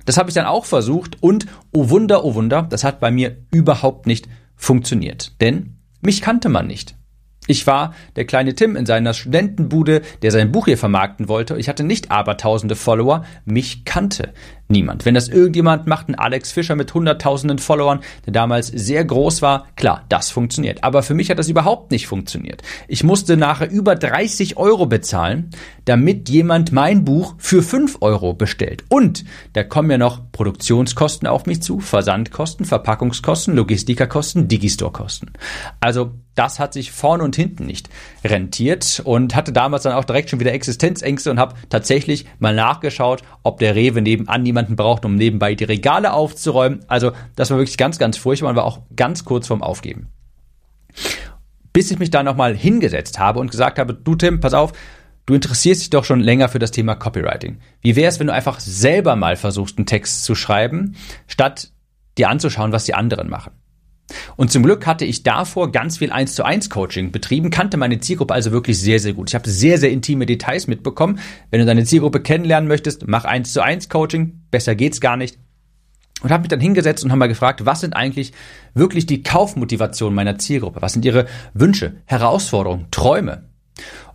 Das 0.04 0.18
habe 0.18 0.28
ich 0.28 0.34
dann 0.34 0.46
auch 0.46 0.64
versucht 0.64 1.22
und 1.22 1.46
oh 1.72 1.88
Wunder, 1.88 2.24
oh 2.24 2.34
Wunder, 2.34 2.62
das 2.62 2.84
hat 2.84 3.00
bei 3.00 3.10
mir 3.10 3.38
überhaupt 3.50 4.06
nicht 4.06 4.28
funktioniert. 4.56 5.40
Denn 5.40 5.76
mich 6.00 6.20
kannte 6.20 6.48
man 6.48 6.66
nicht. 6.66 6.96
Ich 7.46 7.66
war 7.66 7.94
der 8.16 8.24
kleine 8.24 8.54
Tim 8.54 8.74
in 8.74 8.86
seiner 8.86 9.12
Studentenbude, 9.12 10.00
der 10.22 10.30
sein 10.30 10.50
Buch 10.50 10.64
hier 10.64 10.78
vermarkten 10.78 11.28
wollte. 11.28 11.58
Ich 11.58 11.68
hatte 11.68 11.84
nicht 11.84 12.10
aber 12.10 12.38
tausende 12.38 12.74
Follower. 12.74 13.24
Mich 13.44 13.84
kannte 13.84 14.32
niemand. 14.68 15.04
Wenn 15.04 15.14
das 15.14 15.28
irgendjemand 15.28 15.86
macht, 15.86 16.08
ein 16.08 16.14
Alex 16.14 16.52
Fischer 16.52 16.76
mit 16.76 16.92
hunderttausenden 16.92 17.58
Followern, 17.58 18.00
der 18.26 18.32
damals 18.32 18.68
sehr 18.68 19.04
groß 19.04 19.42
war, 19.42 19.66
klar, 19.76 20.04
das 20.08 20.30
funktioniert. 20.30 20.82
Aber 20.84 21.02
für 21.02 21.14
mich 21.14 21.30
hat 21.30 21.38
das 21.38 21.48
überhaupt 21.48 21.90
nicht 21.90 22.06
funktioniert. 22.06 22.62
Ich 22.88 23.04
musste 23.04 23.36
nachher 23.36 23.70
über 23.70 23.94
30 23.94 24.56
Euro 24.56 24.86
bezahlen, 24.86 25.50
damit 25.84 26.28
jemand 26.28 26.72
mein 26.72 27.04
Buch 27.04 27.34
für 27.38 27.62
5 27.62 27.98
Euro 28.00 28.34
bestellt. 28.34 28.84
Und 28.88 29.24
da 29.52 29.62
kommen 29.62 29.90
ja 29.90 29.98
noch 29.98 30.32
Produktionskosten 30.32 31.28
auf 31.28 31.46
mich 31.46 31.62
zu, 31.62 31.80
Versandkosten, 31.80 32.64
Verpackungskosten, 32.64 33.54
Logistikerkosten, 33.54 34.48
Digistore-Kosten. 34.48 35.32
Also 35.80 36.12
das 36.34 36.58
hat 36.58 36.72
sich 36.72 36.90
vorne 36.90 37.22
und 37.22 37.36
hinten 37.36 37.66
nicht 37.66 37.88
rentiert 38.24 39.00
und 39.04 39.34
hatte 39.34 39.52
damals 39.52 39.84
dann 39.84 39.92
auch 39.92 40.04
direkt 40.04 40.30
schon 40.30 40.40
wieder 40.40 40.52
Existenzängste 40.52 41.30
und 41.30 41.38
habe 41.38 41.54
tatsächlich 41.68 42.26
mal 42.38 42.54
nachgeschaut, 42.54 43.22
ob 43.42 43.58
der 43.58 43.74
Rewe 43.74 44.02
nebenan 44.02 44.42
niemanden 44.54 44.76
braucht, 44.76 45.04
um 45.04 45.16
nebenbei 45.16 45.56
die 45.56 45.64
Regale 45.64 46.12
aufzuräumen. 46.12 46.84
Also 46.86 47.10
das 47.34 47.50
war 47.50 47.58
wirklich 47.58 47.76
ganz, 47.76 47.98
ganz 47.98 48.16
furchtbar 48.16 48.50
und 48.50 48.56
war 48.56 48.64
auch 48.64 48.82
ganz 48.94 49.24
kurz 49.24 49.48
vorm 49.48 49.62
Aufgeben. 49.62 50.08
Bis 51.72 51.90
ich 51.90 51.98
mich 51.98 52.10
da 52.10 52.22
nochmal 52.22 52.56
hingesetzt 52.56 53.18
habe 53.18 53.40
und 53.40 53.50
gesagt 53.50 53.80
habe, 53.80 53.92
du 53.94 54.14
Tim, 54.14 54.38
pass 54.38 54.54
auf, 54.54 54.72
du 55.26 55.34
interessierst 55.34 55.82
dich 55.82 55.90
doch 55.90 56.04
schon 56.04 56.20
länger 56.20 56.48
für 56.48 56.60
das 56.60 56.70
Thema 56.70 56.94
Copywriting. 56.94 57.58
Wie 57.80 57.96
wäre 57.96 58.08
es, 58.08 58.20
wenn 58.20 58.28
du 58.28 58.32
einfach 58.32 58.60
selber 58.60 59.16
mal 59.16 59.34
versuchst, 59.34 59.76
einen 59.76 59.86
Text 59.86 60.22
zu 60.22 60.36
schreiben, 60.36 60.94
statt 61.26 61.72
dir 62.16 62.28
anzuschauen, 62.28 62.70
was 62.70 62.84
die 62.84 62.94
anderen 62.94 63.28
machen? 63.28 63.52
Und 64.36 64.50
zum 64.50 64.62
Glück 64.62 64.86
hatte 64.86 65.04
ich 65.04 65.22
davor 65.22 65.72
ganz 65.72 65.98
viel 65.98 66.12
1 66.12 66.34
zu 66.34 66.44
1 66.44 66.70
Coaching 66.70 67.10
betrieben, 67.10 67.50
kannte 67.50 67.76
meine 67.76 68.00
Zielgruppe 68.00 68.34
also 68.34 68.52
wirklich 68.52 68.78
sehr, 68.78 69.00
sehr 69.00 69.14
gut. 69.14 69.30
Ich 69.30 69.34
habe 69.34 69.48
sehr, 69.48 69.78
sehr 69.78 69.90
intime 69.90 70.26
Details 70.26 70.66
mitbekommen. 70.66 71.18
Wenn 71.50 71.60
du 71.60 71.66
deine 71.66 71.84
Zielgruppe 71.84 72.20
kennenlernen 72.20 72.68
möchtest, 72.68 73.06
mach 73.06 73.24
1 73.24 73.52
zu 73.52 73.62
1 73.62 73.88
Coaching. 73.88 74.42
Besser 74.50 74.74
geht's 74.74 75.00
gar 75.00 75.16
nicht. 75.16 75.38
Und 76.22 76.30
habe 76.30 76.42
mich 76.42 76.48
dann 76.48 76.60
hingesetzt 76.60 77.04
und 77.04 77.10
habe 77.10 77.18
mal 77.18 77.28
gefragt, 77.28 77.66
was 77.66 77.80
sind 77.80 77.94
eigentlich 77.94 78.32
wirklich 78.72 79.06
die 79.06 79.22
Kaufmotivationen 79.22 80.14
meiner 80.14 80.38
Zielgruppe? 80.38 80.80
Was 80.80 80.92
sind 80.92 81.04
ihre 81.04 81.26
Wünsche, 81.52 81.96
Herausforderungen, 82.06 82.86
Träume? 82.90 83.50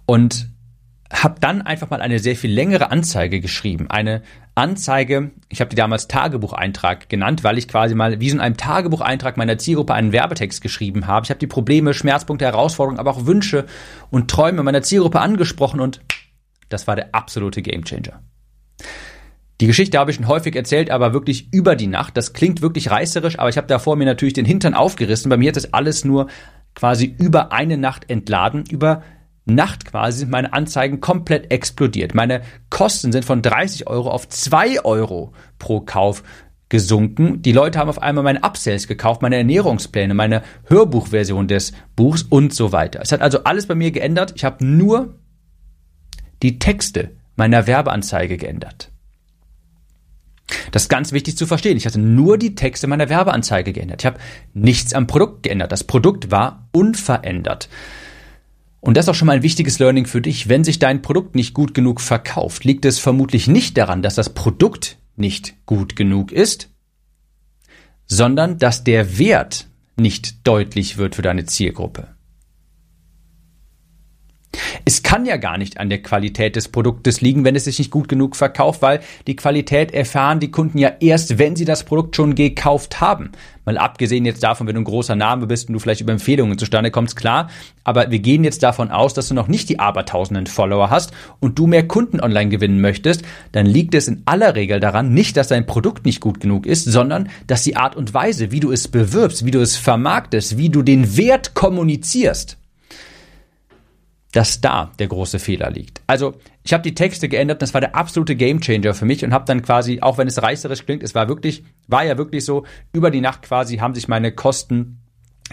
Und 0.06 0.50
habe 1.12 1.40
dann 1.40 1.62
einfach 1.62 1.90
mal 1.90 2.02
eine 2.02 2.20
sehr 2.20 2.36
viel 2.36 2.52
längere 2.52 2.92
Anzeige 2.92 3.42
geschrieben. 3.42 3.90
Eine 3.90 4.22
Anzeige, 4.54 5.32
ich 5.50 5.60
habe 5.60 5.70
die 5.70 5.76
damals 5.76 6.08
Tagebucheintrag 6.08 7.10
genannt, 7.10 7.44
weil 7.44 7.58
ich 7.58 7.68
quasi 7.68 7.96
mal 7.96 8.20
wie 8.20 8.30
so 8.30 8.36
in 8.36 8.42
einem 8.42 8.58
Tagebucheintrag 8.58 9.38
meiner 9.38 9.58
Zielgruppe 9.58 9.94
einen 9.94 10.12
Werbetext 10.12 10.62
geschrieben 10.62 11.08
habe. 11.08 11.26
Ich 11.26 11.30
habe 11.30 11.40
die 11.40 11.48
Probleme, 11.48 11.94
Schmerzpunkte, 11.94 12.46
Herausforderungen, 12.46 13.00
aber 13.00 13.12
auch 13.12 13.26
Wünsche 13.26 13.66
und 14.12 14.30
Träume 14.30 14.62
meiner 14.62 14.84
Zielgruppe 14.84 15.20
angesprochen 15.20 15.80
und 15.80 16.02
das 16.70 16.88
war 16.88 16.96
der 16.96 17.16
absolute 17.16 17.62
Gamechanger. 17.64 18.22
Die 19.62 19.68
Geschichte 19.68 19.98
habe 19.98 20.12
ich 20.12 20.18
schon 20.18 20.28
häufig 20.28 20.56
erzählt, 20.56 20.90
aber 20.90 21.12
wirklich 21.12 21.52
über 21.52 21.76
die 21.76 21.88
Nacht. 21.88 22.16
Das 22.16 22.34
klingt 22.34 22.62
wirklich 22.62 22.92
reißerisch, 22.92 23.40
aber 23.40 23.50
ich 23.50 23.58
habe 23.58 23.68
davor 23.68 23.98
mir 23.98 24.06
natürlich 24.06 24.34
den 24.34 24.46
Hintern 24.46 24.74
aufgerissen. 24.74 25.30
Bei 25.30 25.36
mir 25.36 25.50
hat 25.50 25.58
das 25.58 25.74
alles 25.74 26.06
nur 26.06 26.28
quasi 26.76 27.14
über 27.18 27.52
eine 27.52 27.78
Nacht 27.78 28.10
entladen. 28.10 28.64
Über 28.70 29.04
Nacht 29.50 29.86
quasi 29.86 30.20
sind 30.20 30.32
meine 30.32 30.54
Anzeigen 30.54 31.02
komplett 31.02 31.52
explodiert. 31.52 32.14
Meine 32.16 32.42
Kosten 32.70 33.12
sind 33.12 33.26
von 33.26 33.42
30 33.42 33.88
Euro 33.88 34.10
auf 34.10 34.28
2 34.28 34.84
Euro 34.86 35.34
pro 35.58 35.82
Kauf 35.82 36.24
gesunken. 36.70 37.42
Die 37.42 37.52
Leute 37.52 37.80
haben 37.80 37.90
auf 37.90 38.02
einmal 38.02 38.24
meine 38.24 38.44
Upsells 38.44 38.88
gekauft, 38.88 39.22
meine 39.22 39.38
Ernährungspläne, 39.38 40.14
meine 40.14 40.44
Hörbuchversion 40.66 41.48
des 41.48 41.74
Buchs 41.96 42.24
und 42.24 42.54
so 42.54 42.72
weiter. 42.72 43.02
Es 43.02 43.12
hat 43.12 43.22
also 43.22 43.44
alles 43.44 43.66
bei 43.66 43.76
mir 43.76 43.92
geändert. 43.92 44.34
Ich 44.36 44.46
habe 44.46 44.64
nur 44.64 45.16
die 46.42 46.60
Texte 46.60 47.12
meiner 47.36 47.68
Werbeanzeige 47.68 48.38
geändert. 48.38 48.92
Das 50.72 50.84
ist 50.84 50.90
ganz 50.90 51.12
wichtig 51.12 51.38
zu 51.38 51.46
verstehen. 51.46 51.78
Ich 51.78 51.86
hatte 51.86 52.00
nur 52.00 52.38
die 52.38 52.56
Texte 52.56 52.88
meiner 52.88 53.10
Werbeanzeige 53.10 53.74
geändert. 53.74 54.02
Ich 54.02 54.06
habe 54.06 54.20
nichts 54.54 54.94
am 54.94 55.08
Produkt 55.08 55.44
geändert. 55.44 55.72
Das 55.72 55.84
Produkt 55.84 56.32
war 56.32 56.68
unverändert. 56.72 57.70
Und 58.82 58.96
das 58.96 59.06
ist 59.06 59.10
auch 59.10 59.16
schon 59.16 59.26
mal 59.26 59.38
ein 59.38 59.44
wichtiges 59.44 59.80
Learning 59.80 60.06
für 60.06 60.22
dich. 60.22 60.48
Wenn 60.48 60.64
sich 60.64 60.80
dein 60.80 61.02
Produkt 61.02 61.36
nicht 61.36 61.54
gut 61.54 61.74
genug 61.74 62.00
verkauft, 62.00 62.64
liegt 62.64 62.86
es 62.86 63.00
vermutlich 63.00 63.48
nicht 63.48 63.78
daran, 63.78 64.02
dass 64.02 64.16
das 64.16 64.30
Produkt 64.30 64.98
nicht 65.16 65.56
gut 65.66 65.96
genug 65.96 66.32
ist, 66.32 66.70
sondern 68.08 68.58
dass 68.58 68.84
der 68.84 69.18
Wert 69.18 69.68
nicht 69.98 70.48
deutlich 70.48 70.98
wird 70.98 71.16
für 71.16 71.22
deine 71.22 71.46
Zielgruppe. 71.46 72.08
Es 74.86 75.04
kann 75.04 75.26
ja 75.26 75.38
gar 75.38 75.58
nicht 75.58 75.80
an 75.80 75.90
der 75.90 76.02
Qualität 76.02 76.56
des 76.56 76.70
Produktes 76.70 77.22
liegen, 77.22 77.46
wenn 77.46 77.56
es 77.56 77.66
sich 77.66 77.78
nicht 77.78 77.92
gut 77.92 78.10
genug 78.10 78.36
verkauft, 78.36 78.82
weil 78.82 79.02
die 79.28 79.36
Qualität 79.36 79.94
erfahren 79.94 80.40
die 80.40 80.52
Kunden 80.52 80.78
ja 80.78 80.92
erst, 81.00 81.38
wenn 81.38 81.56
sie 81.56 81.66
das 81.66 81.84
Produkt 81.84 82.16
schon 82.16 82.36
gekauft 82.36 83.00
haben. 83.00 83.32
Mal 83.66 83.78
abgesehen 83.78 84.26
jetzt 84.26 84.42
davon, 84.42 84.66
wenn 84.66 84.74
du 84.74 84.82
ein 84.82 84.86
großer 84.86 85.16
Name 85.16 85.46
bist 85.46 85.68
und 85.68 85.74
du 85.74 85.80
vielleicht 85.80 86.02
über 86.02 86.12
Empfehlungen 86.12 86.58
zustande 86.58 86.90
kommst, 86.90 87.16
klar. 87.16 87.50
Aber 87.84 88.10
wir 88.10 88.20
gehen 88.20 88.44
jetzt 88.44 88.64
davon 88.64 88.90
aus, 88.90 89.14
dass 89.14 89.28
du 89.28 89.36
noch 89.36 89.48
nicht 89.48 89.70
die 89.70 89.80
abertausenden 89.80 90.48
Follower 90.48 90.90
hast 90.90 91.12
und 91.40 91.60
du 91.60 91.68
mehr 91.68 91.88
Kunden 91.88 92.20
online 92.20 92.50
gewinnen 92.50 92.82
möchtest, 92.82 93.24
dann 93.52 93.68
liegt 93.68 93.94
es 93.94 94.08
in 94.08 94.24
aller 94.26 94.56
Regel 94.56 94.80
daran, 94.80 95.14
nicht, 95.14 95.38
dass 95.38 95.50
dein 95.50 95.68
Produkt 95.68 96.06
nicht 96.06 96.20
gut 96.20 96.40
genug 96.40 96.66
ist, 96.66 96.86
sondern 96.86 97.30
dass 97.46 97.64
die 97.64 97.76
Art 97.76 97.96
und 97.96 98.14
Weise, 98.14 98.52
wie 98.52 98.60
du 98.60 98.72
es 98.72 98.88
bewirbst, 98.88 99.46
wie 99.46 99.52
du 99.52 99.62
es 99.62 99.78
vermarktest, 99.78 100.58
wie 100.58 100.70
du 100.70 100.82
den 100.82 101.16
Wert 101.16 101.54
kommunizierst, 101.54 102.59
dass 104.32 104.62
da 104.62 104.92
der 105.00 105.08
große 105.08 105.40
Fehler 105.40 105.72
liegt. 105.72 106.02
Also 106.06 106.36
ich 106.64 106.74
habe 106.74 106.84
die 106.84 106.94
Texte 106.94 107.30
geändert, 107.30 107.62
das 107.62 107.74
war 107.74 107.82
der 107.82 107.96
absolute 107.96 108.36
Gamechanger 108.36 108.94
für 108.94 109.06
mich 109.06 109.24
und 109.24 109.34
habe 109.34 109.46
dann 109.46 109.62
quasi, 109.62 110.02
auch 110.02 110.18
wenn 110.18 110.28
es 110.28 110.42
reißerisch 110.42 110.86
klingt, 110.86 111.04
es 111.04 111.16
war 111.16 111.28
wirklich, 111.28 111.64
war 111.88 112.06
ja 112.06 112.18
wirklich 112.18 112.46
so, 112.46 112.66
über 112.94 113.10
die 113.10 113.22
Nacht 113.22 113.42
quasi 113.42 113.78
haben 113.78 113.96
sich 113.96 114.08
meine 114.08 114.32
Kosten 114.32 115.00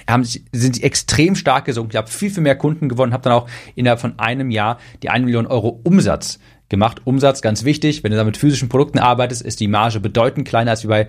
haben 0.08 0.24
sich, 0.24 0.44
sind 0.52 0.76
sie 0.76 0.82
extrem 0.82 1.34
stark 1.34 1.64
gesunken. 1.64 1.92
Ich 1.92 1.96
habe 1.96 2.08
viel, 2.08 2.30
viel 2.30 2.42
mehr 2.42 2.56
Kunden 2.56 2.88
gewonnen, 2.88 3.14
habe 3.14 3.22
dann 3.22 3.32
auch 3.32 3.48
innerhalb 3.74 4.00
von 4.00 4.18
einem 4.18 4.50
Jahr 4.50 4.78
die 5.02 5.08
1 5.08 5.24
Million 5.24 5.46
Euro 5.46 5.80
Umsatz 5.84 6.38
gemacht. 6.68 7.02
Umsatz, 7.04 7.42
ganz 7.42 7.64
wichtig, 7.64 8.04
wenn 8.04 8.10
du 8.10 8.16
da 8.16 8.24
mit 8.24 8.36
physischen 8.36 8.68
Produkten 8.68 8.98
arbeitest, 8.98 9.42
ist 9.42 9.60
die 9.60 9.68
Marge 9.68 10.00
bedeutend 10.00 10.46
kleiner 10.46 10.72
als 10.72 10.84
wie 10.84 10.88
bei 10.88 11.08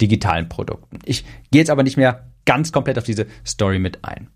digitalen 0.00 0.48
Produkten. 0.48 0.98
Ich 1.04 1.24
gehe 1.50 1.60
jetzt 1.60 1.70
aber 1.70 1.82
nicht 1.82 1.96
mehr 1.96 2.26
ganz 2.44 2.72
komplett 2.72 2.98
auf 2.98 3.04
diese 3.04 3.26
Story 3.46 3.78
mit 3.78 4.04
ein. 4.04 4.28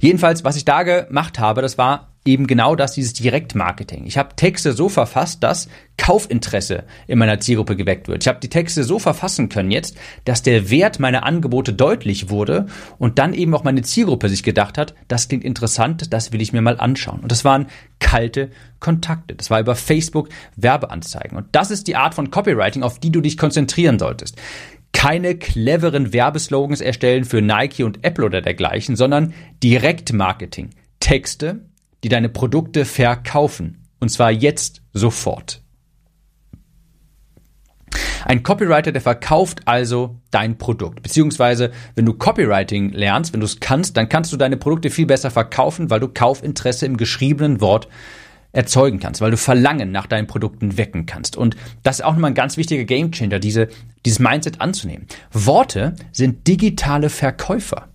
Jedenfalls, 0.00 0.44
was 0.44 0.56
ich 0.56 0.64
da 0.64 0.82
gemacht 0.82 1.38
habe, 1.38 1.62
das 1.62 1.78
war 1.78 2.08
eben 2.26 2.46
genau 2.46 2.74
das, 2.74 2.92
dieses 2.92 3.12
Direktmarketing. 3.12 4.04
Ich 4.06 4.18
habe 4.18 4.34
Texte 4.36 4.72
so 4.72 4.88
verfasst, 4.88 5.42
dass 5.42 5.68
Kaufinteresse 5.96 6.84
in 7.06 7.18
meiner 7.18 7.40
Zielgruppe 7.40 7.76
geweckt 7.76 8.08
wird. 8.08 8.22
Ich 8.22 8.28
habe 8.28 8.40
die 8.40 8.50
Texte 8.50 8.84
so 8.84 8.98
verfassen 8.98 9.48
können 9.48 9.70
jetzt, 9.70 9.96
dass 10.24 10.42
der 10.42 10.70
Wert 10.70 10.98
meiner 10.98 11.24
Angebote 11.24 11.72
deutlich 11.72 12.28
wurde 12.28 12.66
und 12.98 13.18
dann 13.18 13.32
eben 13.32 13.54
auch 13.54 13.64
meine 13.64 13.82
Zielgruppe 13.82 14.28
sich 14.28 14.42
gedacht 14.42 14.76
hat, 14.76 14.94
das 15.08 15.28
klingt 15.28 15.44
interessant, 15.44 16.12
das 16.12 16.32
will 16.32 16.42
ich 16.42 16.52
mir 16.52 16.62
mal 16.62 16.78
anschauen. 16.78 17.20
Und 17.20 17.32
das 17.32 17.44
waren 17.44 17.66
kalte 17.98 18.50
Kontakte. 18.78 19.34
Das 19.34 19.50
war 19.50 19.60
über 19.60 19.74
Facebook 19.74 20.28
Werbeanzeigen. 20.56 21.38
Und 21.38 21.46
das 21.52 21.70
ist 21.70 21.86
die 21.86 21.96
Art 21.96 22.14
von 22.14 22.30
Copywriting, 22.30 22.82
auf 22.82 22.98
die 22.98 23.10
du 23.10 23.20
dich 23.20 23.38
konzentrieren 23.38 23.98
solltest 23.98 24.36
keine 24.96 25.36
cleveren 25.36 26.14
Werbeslogans 26.14 26.80
erstellen 26.80 27.26
für 27.26 27.42
Nike 27.42 27.82
und 27.84 28.02
Apple 28.02 28.24
oder 28.24 28.40
dergleichen, 28.40 28.96
sondern 28.96 29.34
Direktmarketing. 29.62 30.70
Texte, 31.00 31.66
die 32.02 32.08
deine 32.08 32.30
Produkte 32.30 32.86
verkaufen. 32.86 33.86
Und 34.00 34.08
zwar 34.08 34.30
jetzt 34.30 34.80
sofort. 34.94 35.60
Ein 38.24 38.42
Copywriter, 38.42 38.90
der 38.90 39.02
verkauft 39.02 39.60
also 39.66 40.16
dein 40.30 40.56
Produkt. 40.56 41.02
Beziehungsweise, 41.02 41.72
wenn 41.94 42.06
du 42.06 42.14
Copywriting 42.14 42.90
lernst, 42.92 43.34
wenn 43.34 43.40
du 43.40 43.46
es 43.46 43.60
kannst, 43.60 43.98
dann 43.98 44.08
kannst 44.08 44.32
du 44.32 44.38
deine 44.38 44.56
Produkte 44.56 44.88
viel 44.88 45.06
besser 45.06 45.30
verkaufen, 45.30 45.90
weil 45.90 46.00
du 46.00 46.08
Kaufinteresse 46.08 46.86
im 46.86 46.96
geschriebenen 46.96 47.60
Wort 47.60 47.86
erzeugen 48.56 48.98
kannst, 48.98 49.20
weil 49.20 49.30
du 49.30 49.36
Verlangen 49.36 49.92
nach 49.92 50.06
deinen 50.06 50.26
Produkten 50.26 50.78
wecken 50.78 51.06
kannst. 51.06 51.36
Und 51.36 51.56
das 51.82 51.98
ist 51.98 52.04
auch 52.04 52.12
nochmal 52.12 52.30
ein 52.30 52.34
ganz 52.34 52.56
wichtiger 52.56 52.84
Gamechanger, 52.84 53.38
diese, 53.38 53.68
dieses 54.04 54.18
Mindset 54.18 54.60
anzunehmen. 54.60 55.06
Worte 55.32 55.94
sind 56.12 56.46
digitale 56.46 57.10
Verkäufer. 57.10 57.88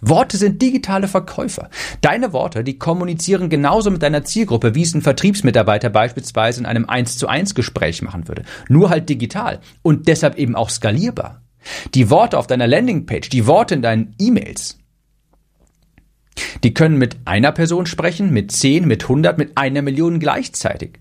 Worte 0.00 0.36
sind 0.36 0.60
digitale 0.62 1.08
Verkäufer. 1.08 1.70
Deine 2.00 2.32
Worte, 2.32 2.62
die 2.62 2.78
kommunizieren 2.78 3.48
genauso 3.48 3.90
mit 3.90 4.02
deiner 4.02 4.24
Zielgruppe, 4.24 4.74
wie 4.74 4.82
es 4.82 4.94
ein 4.94 5.02
Vertriebsmitarbeiter 5.02 5.90
beispielsweise 5.90 6.60
in 6.60 6.66
einem 6.66 6.88
1 6.88 7.18
zu 7.18 7.26
1 7.26 7.54
Gespräch 7.54 8.02
machen 8.02 8.28
würde. 8.28 8.44
Nur 8.68 8.90
halt 8.90 9.08
digital 9.08 9.60
und 9.82 10.06
deshalb 10.06 10.38
eben 10.38 10.54
auch 10.54 10.70
skalierbar. 10.70 11.42
Die 11.94 12.10
Worte 12.10 12.38
auf 12.38 12.46
deiner 12.46 12.66
Landingpage, 12.66 13.30
die 13.30 13.46
Worte 13.46 13.74
in 13.74 13.82
deinen 13.82 14.14
E-Mails, 14.18 14.78
die 16.62 16.74
können 16.74 16.98
mit 16.98 17.16
einer 17.24 17.52
Person 17.52 17.86
sprechen, 17.86 18.30
mit 18.30 18.52
zehn, 18.52 18.86
mit 18.86 19.08
hundert, 19.08 19.38
mit 19.38 19.56
einer 19.56 19.82
Million 19.82 20.20
gleichzeitig. 20.20 21.00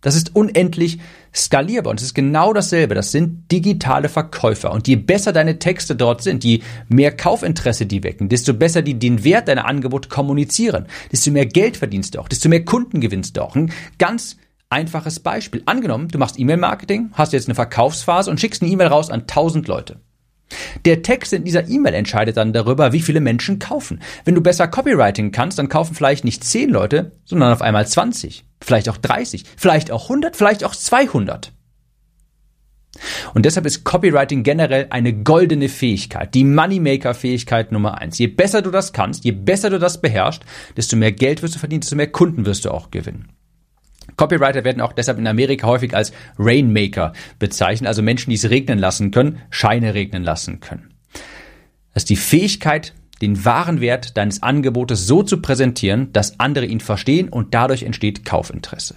Das 0.00 0.14
ist 0.14 0.36
unendlich 0.36 1.00
skalierbar 1.34 1.90
und 1.90 2.00
es 2.00 2.06
ist 2.06 2.14
genau 2.14 2.52
dasselbe. 2.52 2.94
Das 2.94 3.10
sind 3.10 3.50
digitale 3.50 4.08
Verkäufer. 4.08 4.72
Und 4.72 4.86
je 4.86 4.96
besser 4.96 5.32
deine 5.32 5.58
Texte 5.58 5.96
dort 5.96 6.22
sind, 6.22 6.44
je 6.44 6.60
mehr 6.88 7.16
Kaufinteresse 7.16 7.86
die 7.86 8.04
wecken, 8.04 8.28
desto 8.28 8.54
besser 8.54 8.82
die 8.82 8.98
den 8.98 9.24
Wert 9.24 9.48
deiner 9.48 9.66
Angebote 9.66 10.08
kommunizieren, 10.08 10.86
desto 11.10 11.32
mehr 11.32 11.46
Geld 11.46 11.76
verdienst 11.76 12.14
du 12.14 12.20
auch, 12.20 12.28
desto 12.28 12.48
mehr 12.48 12.64
Kunden 12.64 13.00
gewinnst 13.00 13.36
du 13.36 13.42
auch. 13.42 13.56
Ein 13.56 13.72
ganz 13.98 14.36
einfaches 14.70 15.20
Beispiel. 15.20 15.62
Angenommen, 15.66 16.08
du 16.08 16.18
machst 16.18 16.38
E-Mail-Marketing, 16.38 17.10
hast 17.14 17.32
jetzt 17.32 17.48
eine 17.48 17.56
Verkaufsphase 17.56 18.30
und 18.30 18.40
schickst 18.40 18.62
eine 18.62 18.70
E-Mail 18.70 18.88
raus 18.88 19.10
an 19.10 19.22
1000 19.22 19.66
Leute. 19.66 20.00
Der 20.84 21.02
Text 21.02 21.32
in 21.32 21.44
dieser 21.44 21.68
E-Mail 21.68 21.94
entscheidet 21.94 22.36
dann 22.36 22.52
darüber, 22.52 22.92
wie 22.92 23.02
viele 23.02 23.20
Menschen 23.20 23.58
kaufen. 23.58 24.00
Wenn 24.24 24.34
du 24.34 24.40
besser 24.40 24.68
Copywriting 24.68 25.32
kannst, 25.32 25.58
dann 25.58 25.68
kaufen 25.68 25.94
vielleicht 25.94 26.24
nicht 26.24 26.44
10 26.44 26.70
Leute, 26.70 27.12
sondern 27.24 27.52
auf 27.52 27.62
einmal 27.62 27.86
20, 27.86 28.44
vielleicht 28.62 28.88
auch 28.88 28.96
30, 28.96 29.44
vielleicht 29.56 29.90
auch 29.90 30.04
100, 30.04 30.36
vielleicht 30.36 30.64
auch 30.64 30.74
200. 30.74 31.52
Und 33.34 33.44
deshalb 33.44 33.66
ist 33.66 33.84
Copywriting 33.84 34.42
generell 34.42 34.86
eine 34.90 35.12
goldene 35.12 35.68
Fähigkeit, 35.68 36.34
die 36.34 36.44
Moneymaker-Fähigkeit 36.44 37.70
Nummer 37.70 37.98
eins. 37.98 38.18
Je 38.18 38.26
besser 38.26 38.62
du 38.62 38.70
das 38.70 38.92
kannst, 38.92 39.24
je 39.24 39.32
besser 39.32 39.70
du 39.70 39.78
das 39.78 40.00
beherrschst, 40.00 40.42
desto 40.76 40.96
mehr 40.96 41.12
Geld 41.12 41.42
wirst 41.42 41.54
du 41.54 41.58
verdienen, 41.58 41.82
desto 41.82 41.96
mehr 41.96 42.10
Kunden 42.10 42.46
wirst 42.46 42.64
du 42.64 42.70
auch 42.70 42.90
gewinnen. 42.90 43.28
Copywriter 44.18 44.64
werden 44.64 44.82
auch 44.82 44.92
deshalb 44.92 45.18
in 45.18 45.26
Amerika 45.26 45.66
häufig 45.66 45.94
als 45.94 46.12
Rainmaker 46.38 47.14
bezeichnet, 47.38 47.88
also 47.88 48.02
Menschen, 48.02 48.28
die 48.28 48.36
es 48.36 48.50
regnen 48.50 48.78
lassen 48.78 49.10
können, 49.10 49.40
Scheine 49.48 49.94
regnen 49.94 50.22
lassen 50.22 50.60
können. 50.60 50.92
Das 51.94 52.02
ist 52.02 52.10
die 52.10 52.16
Fähigkeit, 52.16 52.92
den 53.22 53.44
wahren 53.44 53.80
Wert 53.80 54.16
deines 54.16 54.42
Angebotes 54.42 55.06
so 55.06 55.22
zu 55.22 55.40
präsentieren, 55.40 56.12
dass 56.12 56.38
andere 56.38 56.66
ihn 56.66 56.80
verstehen 56.80 57.28
und 57.28 57.54
dadurch 57.54 57.84
entsteht 57.84 58.24
Kaufinteresse. 58.24 58.96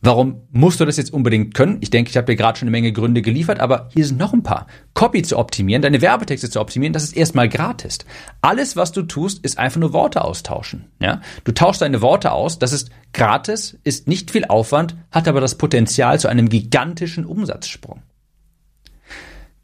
Warum 0.00 0.42
musst 0.52 0.78
du 0.78 0.84
das 0.84 0.96
jetzt 0.96 1.12
unbedingt 1.12 1.54
können? 1.54 1.78
Ich 1.80 1.90
denke, 1.90 2.10
ich 2.10 2.16
habe 2.16 2.26
dir 2.26 2.36
gerade 2.36 2.56
schon 2.56 2.68
eine 2.68 2.70
Menge 2.70 2.92
Gründe 2.92 3.20
geliefert, 3.20 3.58
aber 3.58 3.88
hier 3.92 4.06
sind 4.06 4.18
noch 4.18 4.32
ein 4.32 4.44
paar. 4.44 4.68
Copy 4.94 5.22
zu 5.22 5.36
optimieren, 5.36 5.82
deine 5.82 6.00
Werbetexte 6.00 6.48
zu 6.48 6.60
optimieren, 6.60 6.92
das 6.92 7.02
ist 7.02 7.16
erstmal 7.16 7.48
gratis. 7.48 7.98
Alles, 8.40 8.76
was 8.76 8.92
du 8.92 9.02
tust, 9.02 9.44
ist 9.44 9.58
einfach 9.58 9.80
nur 9.80 9.92
Worte 9.92 10.22
austauschen. 10.22 10.86
Ja? 11.00 11.20
Du 11.42 11.50
tauschst 11.50 11.82
deine 11.82 12.00
Worte 12.00 12.30
aus, 12.30 12.60
das 12.60 12.72
ist 12.72 12.90
gratis, 13.12 13.76
ist 13.82 14.06
nicht 14.06 14.30
viel 14.30 14.44
Aufwand, 14.44 14.96
hat 15.10 15.26
aber 15.26 15.40
das 15.40 15.56
Potenzial 15.58 16.20
zu 16.20 16.28
einem 16.28 16.48
gigantischen 16.48 17.26
Umsatzsprung. 17.26 18.02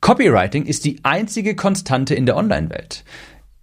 Copywriting 0.00 0.66
ist 0.66 0.84
die 0.84 0.98
einzige 1.04 1.54
Konstante 1.54 2.14
in 2.14 2.26
der 2.26 2.36
Online-Welt. 2.36 3.04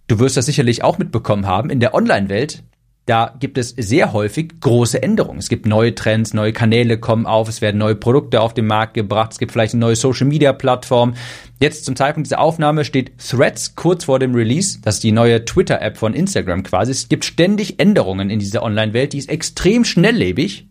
Du 0.08 0.18
wirst 0.18 0.36
das 0.36 0.46
sicherlich 0.46 0.82
auch 0.82 0.98
mitbekommen 0.98 1.46
haben. 1.46 1.70
In 1.70 1.80
der 1.80 1.94
Online-Welt 1.94 2.64
da 3.06 3.34
gibt 3.40 3.58
es 3.58 3.70
sehr 3.70 4.12
häufig 4.12 4.60
große 4.60 5.02
Änderungen. 5.02 5.40
Es 5.40 5.48
gibt 5.48 5.66
neue 5.66 5.94
Trends, 5.94 6.34
neue 6.34 6.52
Kanäle 6.52 6.98
kommen 6.98 7.26
auf, 7.26 7.48
es 7.48 7.60
werden 7.60 7.78
neue 7.78 7.96
Produkte 7.96 8.40
auf 8.40 8.54
den 8.54 8.66
Markt 8.66 8.94
gebracht, 8.94 9.32
es 9.32 9.38
gibt 9.38 9.50
vielleicht 9.50 9.74
eine 9.74 9.80
neue 9.80 9.96
Social 9.96 10.26
Media 10.26 10.52
Plattform. 10.52 11.14
Jetzt 11.58 11.84
zum 11.84 11.96
Zeitpunkt 11.96 12.28
dieser 12.28 12.38
Aufnahme 12.38 12.84
steht 12.84 13.18
Threads 13.18 13.74
kurz 13.74 14.04
vor 14.04 14.20
dem 14.20 14.34
Release, 14.34 14.78
das 14.82 14.96
ist 14.96 15.04
die 15.04 15.10
neue 15.10 15.44
Twitter 15.44 15.82
App 15.82 15.96
von 15.96 16.14
Instagram 16.14 16.62
quasi. 16.62 16.92
Es 16.92 17.08
gibt 17.08 17.24
ständig 17.24 17.80
Änderungen 17.80 18.30
in 18.30 18.38
dieser 18.38 18.62
Online-Welt, 18.62 19.14
die 19.14 19.18
ist 19.18 19.28
extrem 19.28 19.84
schnelllebig, 19.84 20.68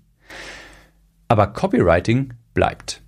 aber 1.28 1.48
Copywriting 1.48 2.34
bleibt. 2.54 3.02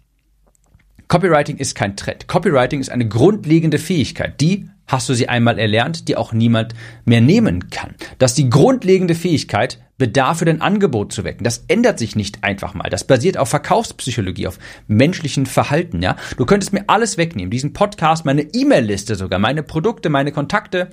Copywriting 1.08 1.58
ist 1.58 1.75
kein 1.75 1.96
Trend. 1.96 2.27
Copywriting 2.27 2.82
ist 2.82 2.89
eine 2.89 3.08
grundlegende 3.08 3.77
Fähigkeit, 3.77 4.42
die 4.42 4.68
hast 4.88 5.10
du 5.10 5.13
sie 5.13 5.30
einmal 5.30 5.60
erlernt, 5.60 6.08
die 6.08 6.18
auch 6.18 6.34
niemand 6.34 6.74
mehr 7.06 7.22
nehmen 7.22 7.70
kann. 7.70 7.96
Das 8.20 8.32
ist 8.32 8.38
die 8.38 8.50
grundlegende 8.50 9.16
Fähigkeit, 9.16 9.80
Bedarf 9.98 10.40
für 10.40 10.46
dein 10.46 10.62
Angebot 10.62 11.13
zu 11.13 11.24
wecken. 11.24 11.44
Das 11.44 11.66
ändert 11.68 12.00
sich 12.00 12.16
nicht 12.16 12.44
einfach 12.44 12.74
mal. 12.74 12.90
Das 12.90 13.06
basiert 13.06 13.38
auf 13.38 13.50
Verkaufspsychologie, 13.50 14.48
auf 14.48 14.60
menschlichen 14.88 15.46
Verhalten, 15.46 16.02
ja. 16.02 16.18
Du 16.38 16.46
könntest 16.46 16.74
mir 16.74 16.86
alles 16.88 17.18
wegnehmen, 17.18 17.52
diesen 17.52 17.74
Podcast, 17.74 18.25
meine 18.25 18.42
E-Mail-Liste 18.42 19.16
sogar, 19.16 19.40
meine 19.40 19.63
Produkte, 19.63 20.10
meine 20.10 20.32
Kontakte. 20.32 20.90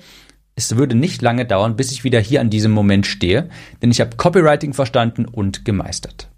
Es 0.55 0.77
würde 0.77 0.95
nicht 0.95 1.21
lange 1.21 1.45
dauern, 1.45 1.75
bis 1.75 1.91
ich 1.91 2.03
wieder 2.03 2.19
hier 2.19 2.41
an 2.41 2.49
diesem 2.49 2.71
Moment 2.71 3.07
stehe, 3.07 3.49
denn 3.81 3.91
ich 3.91 3.99
habe 3.99 4.17
Copywriting 4.17 4.73
verstanden 4.73 5.25
und 5.25 5.65
gemeistert. 5.65 6.30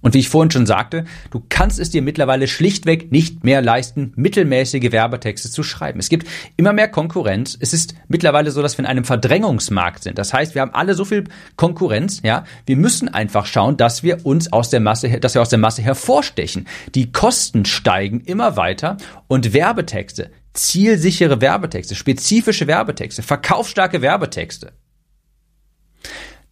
Und 0.00 0.14
wie 0.14 0.20
ich 0.20 0.28
vorhin 0.28 0.50
schon 0.50 0.66
sagte, 0.66 1.04
du 1.30 1.42
kannst 1.48 1.80
es 1.80 1.90
dir 1.90 2.02
mittlerweile 2.02 2.46
schlichtweg 2.46 3.10
nicht 3.10 3.42
mehr 3.42 3.60
leisten, 3.60 4.12
mittelmäßige 4.14 4.92
Werbetexte 4.92 5.50
zu 5.50 5.64
schreiben. 5.64 5.98
Es 5.98 6.08
gibt 6.08 6.28
immer 6.56 6.72
mehr 6.72 6.88
Konkurrenz. 6.88 7.56
Es 7.58 7.72
ist 7.72 7.94
mittlerweile 8.06 8.52
so, 8.52 8.62
dass 8.62 8.78
wir 8.78 8.84
in 8.84 8.90
einem 8.90 9.04
Verdrängungsmarkt 9.04 10.04
sind. 10.04 10.16
Das 10.18 10.32
heißt, 10.32 10.54
wir 10.54 10.62
haben 10.62 10.74
alle 10.74 10.94
so 10.94 11.04
viel 11.04 11.24
Konkurrenz, 11.56 12.20
ja. 12.22 12.44
Wir 12.64 12.76
müssen 12.76 13.08
einfach 13.08 13.46
schauen, 13.46 13.76
dass 13.76 14.04
wir 14.04 14.24
uns 14.24 14.52
aus 14.52 14.70
der 14.70 14.80
Masse, 14.80 15.18
dass 15.18 15.34
wir 15.34 15.42
aus 15.42 15.48
der 15.48 15.58
Masse 15.58 15.82
hervorstechen. 15.82 16.68
Die 16.94 17.10
Kosten 17.10 17.64
steigen 17.64 18.20
immer 18.20 18.56
weiter 18.56 18.98
und 19.26 19.52
Werbetexte, 19.52 20.30
zielsichere 20.52 21.40
Werbetexte, 21.40 21.96
spezifische 21.96 22.68
Werbetexte, 22.68 23.22
verkaufsstarke 23.22 24.00
Werbetexte. 24.00 24.72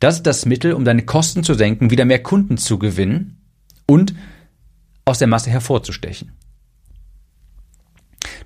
Das 0.00 0.16
ist 0.16 0.26
das 0.26 0.46
Mittel, 0.46 0.72
um 0.72 0.84
deine 0.84 1.06
Kosten 1.06 1.42
zu 1.42 1.54
senken, 1.54 1.90
wieder 1.90 2.04
mehr 2.04 2.22
Kunden 2.22 2.58
zu 2.58 2.78
gewinnen 2.78 3.35
und 3.86 4.14
aus 5.04 5.18
der 5.18 5.28
Masse 5.28 5.50
hervorzustechen. 5.50 6.32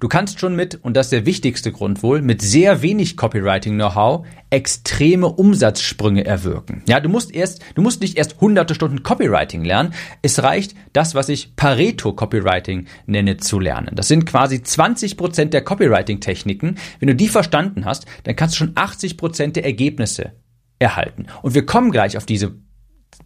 Du 0.00 0.08
kannst 0.08 0.40
schon 0.40 0.56
mit, 0.56 0.76
und 0.82 0.96
das 0.96 1.06
ist 1.06 1.12
der 1.12 1.26
wichtigste 1.26 1.72
Grund 1.72 2.02
wohl, 2.02 2.22
mit 2.22 2.40
sehr 2.40 2.80
wenig 2.80 3.18
Copywriting-Know-how 3.18 4.26
extreme 4.48 5.26
Umsatzsprünge 5.26 6.24
erwirken. 6.24 6.82
Ja, 6.88 7.00
du 7.00 7.10
musst 7.10 7.34
erst, 7.34 7.60
du 7.74 7.82
musst 7.82 8.00
nicht 8.00 8.16
erst 8.16 8.40
hunderte 8.40 8.74
Stunden 8.74 9.02
Copywriting 9.02 9.62
lernen. 9.62 9.92
Es 10.22 10.42
reicht, 10.42 10.74
das, 10.94 11.14
was 11.14 11.28
ich 11.28 11.54
Pareto 11.54 12.14
Copywriting 12.14 12.86
nenne, 13.04 13.36
zu 13.36 13.60
lernen. 13.60 13.94
Das 13.94 14.08
sind 14.08 14.24
quasi 14.24 14.62
20 14.62 15.18
Prozent 15.18 15.52
der 15.52 15.62
Copywriting-Techniken. 15.62 16.78
Wenn 16.98 17.08
du 17.08 17.14
die 17.14 17.28
verstanden 17.28 17.84
hast, 17.84 18.06
dann 18.24 18.36
kannst 18.36 18.54
du 18.54 18.58
schon 18.58 18.72
80 18.76 19.18
Prozent 19.18 19.56
der 19.56 19.66
Ergebnisse 19.66 20.32
erhalten. 20.78 21.26
Und 21.42 21.54
wir 21.54 21.66
kommen 21.66 21.90
gleich 21.90 22.16
auf 22.16 22.24
diese 22.24 22.54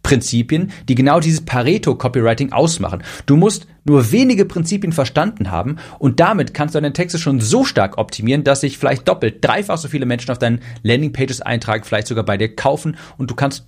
Prinzipien, 0.05 0.71
die 0.87 0.93
genau 0.93 1.19
dieses 1.19 1.41
Pareto-Copywriting 1.41 2.51
ausmachen. 2.51 3.01
Du 3.25 3.35
musst 3.35 3.65
nur 3.85 4.11
wenige 4.11 4.45
Prinzipien 4.45 4.93
verstanden 4.93 5.49
haben 5.49 5.77
und 5.97 6.19
damit 6.19 6.53
kannst 6.53 6.75
du 6.75 6.79
deine 6.79 6.93
Texte 6.93 7.17
schon 7.17 7.41
so 7.41 7.65
stark 7.65 7.97
optimieren, 7.97 8.43
dass 8.43 8.61
sich 8.61 8.77
vielleicht 8.77 9.07
doppelt, 9.07 9.43
dreifach 9.43 9.77
so 9.77 9.87
viele 9.87 10.05
Menschen 10.05 10.29
auf 10.29 10.37
deinen 10.37 10.59
Landingpages 10.83 11.41
eintragen, 11.41 11.83
vielleicht 11.83 12.05
sogar 12.05 12.23
bei 12.23 12.37
dir 12.37 12.55
kaufen 12.55 12.97
und 13.17 13.31
du 13.31 13.35
kannst 13.35 13.65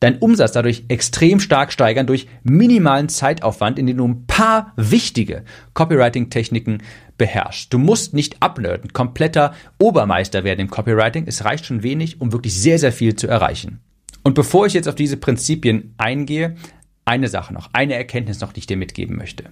deinen 0.00 0.18
Umsatz 0.18 0.50
dadurch 0.50 0.86
extrem 0.88 1.38
stark 1.38 1.72
steigern 1.72 2.08
durch 2.08 2.26
minimalen 2.42 3.08
Zeitaufwand, 3.08 3.78
indem 3.78 3.98
du 3.98 4.08
ein 4.08 4.26
paar 4.26 4.72
wichtige 4.74 5.44
Copywriting-Techniken 5.74 6.82
beherrschst. 7.16 7.72
Du 7.72 7.78
musst 7.78 8.12
nicht 8.12 8.42
abnörden, 8.42 8.92
kompletter 8.92 9.54
Obermeister 9.78 10.42
werden 10.42 10.60
im 10.60 10.70
Copywriting. 10.70 11.28
Es 11.28 11.44
reicht 11.44 11.64
schon 11.64 11.84
wenig, 11.84 12.20
um 12.20 12.32
wirklich 12.32 12.54
sehr, 12.54 12.80
sehr 12.80 12.92
viel 12.92 13.14
zu 13.14 13.28
erreichen. 13.28 13.80
Und 14.26 14.34
bevor 14.34 14.66
ich 14.66 14.72
jetzt 14.72 14.88
auf 14.88 14.96
diese 14.96 15.16
Prinzipien 15.16 15.94
eingehe, 15.98 16.56
eine 17.04 17.28
Sache 17.28 17.54
noch, 17.54 17.70
eine 17.72 17.94
Erkenntnis 17.94 18.40
noch, 18.40 18.52
die 18.52 18.58
ich 18.58 18.66
dir 18.66 18.76
mitgeben 18.76 19.16
möchte. 19.16 19.50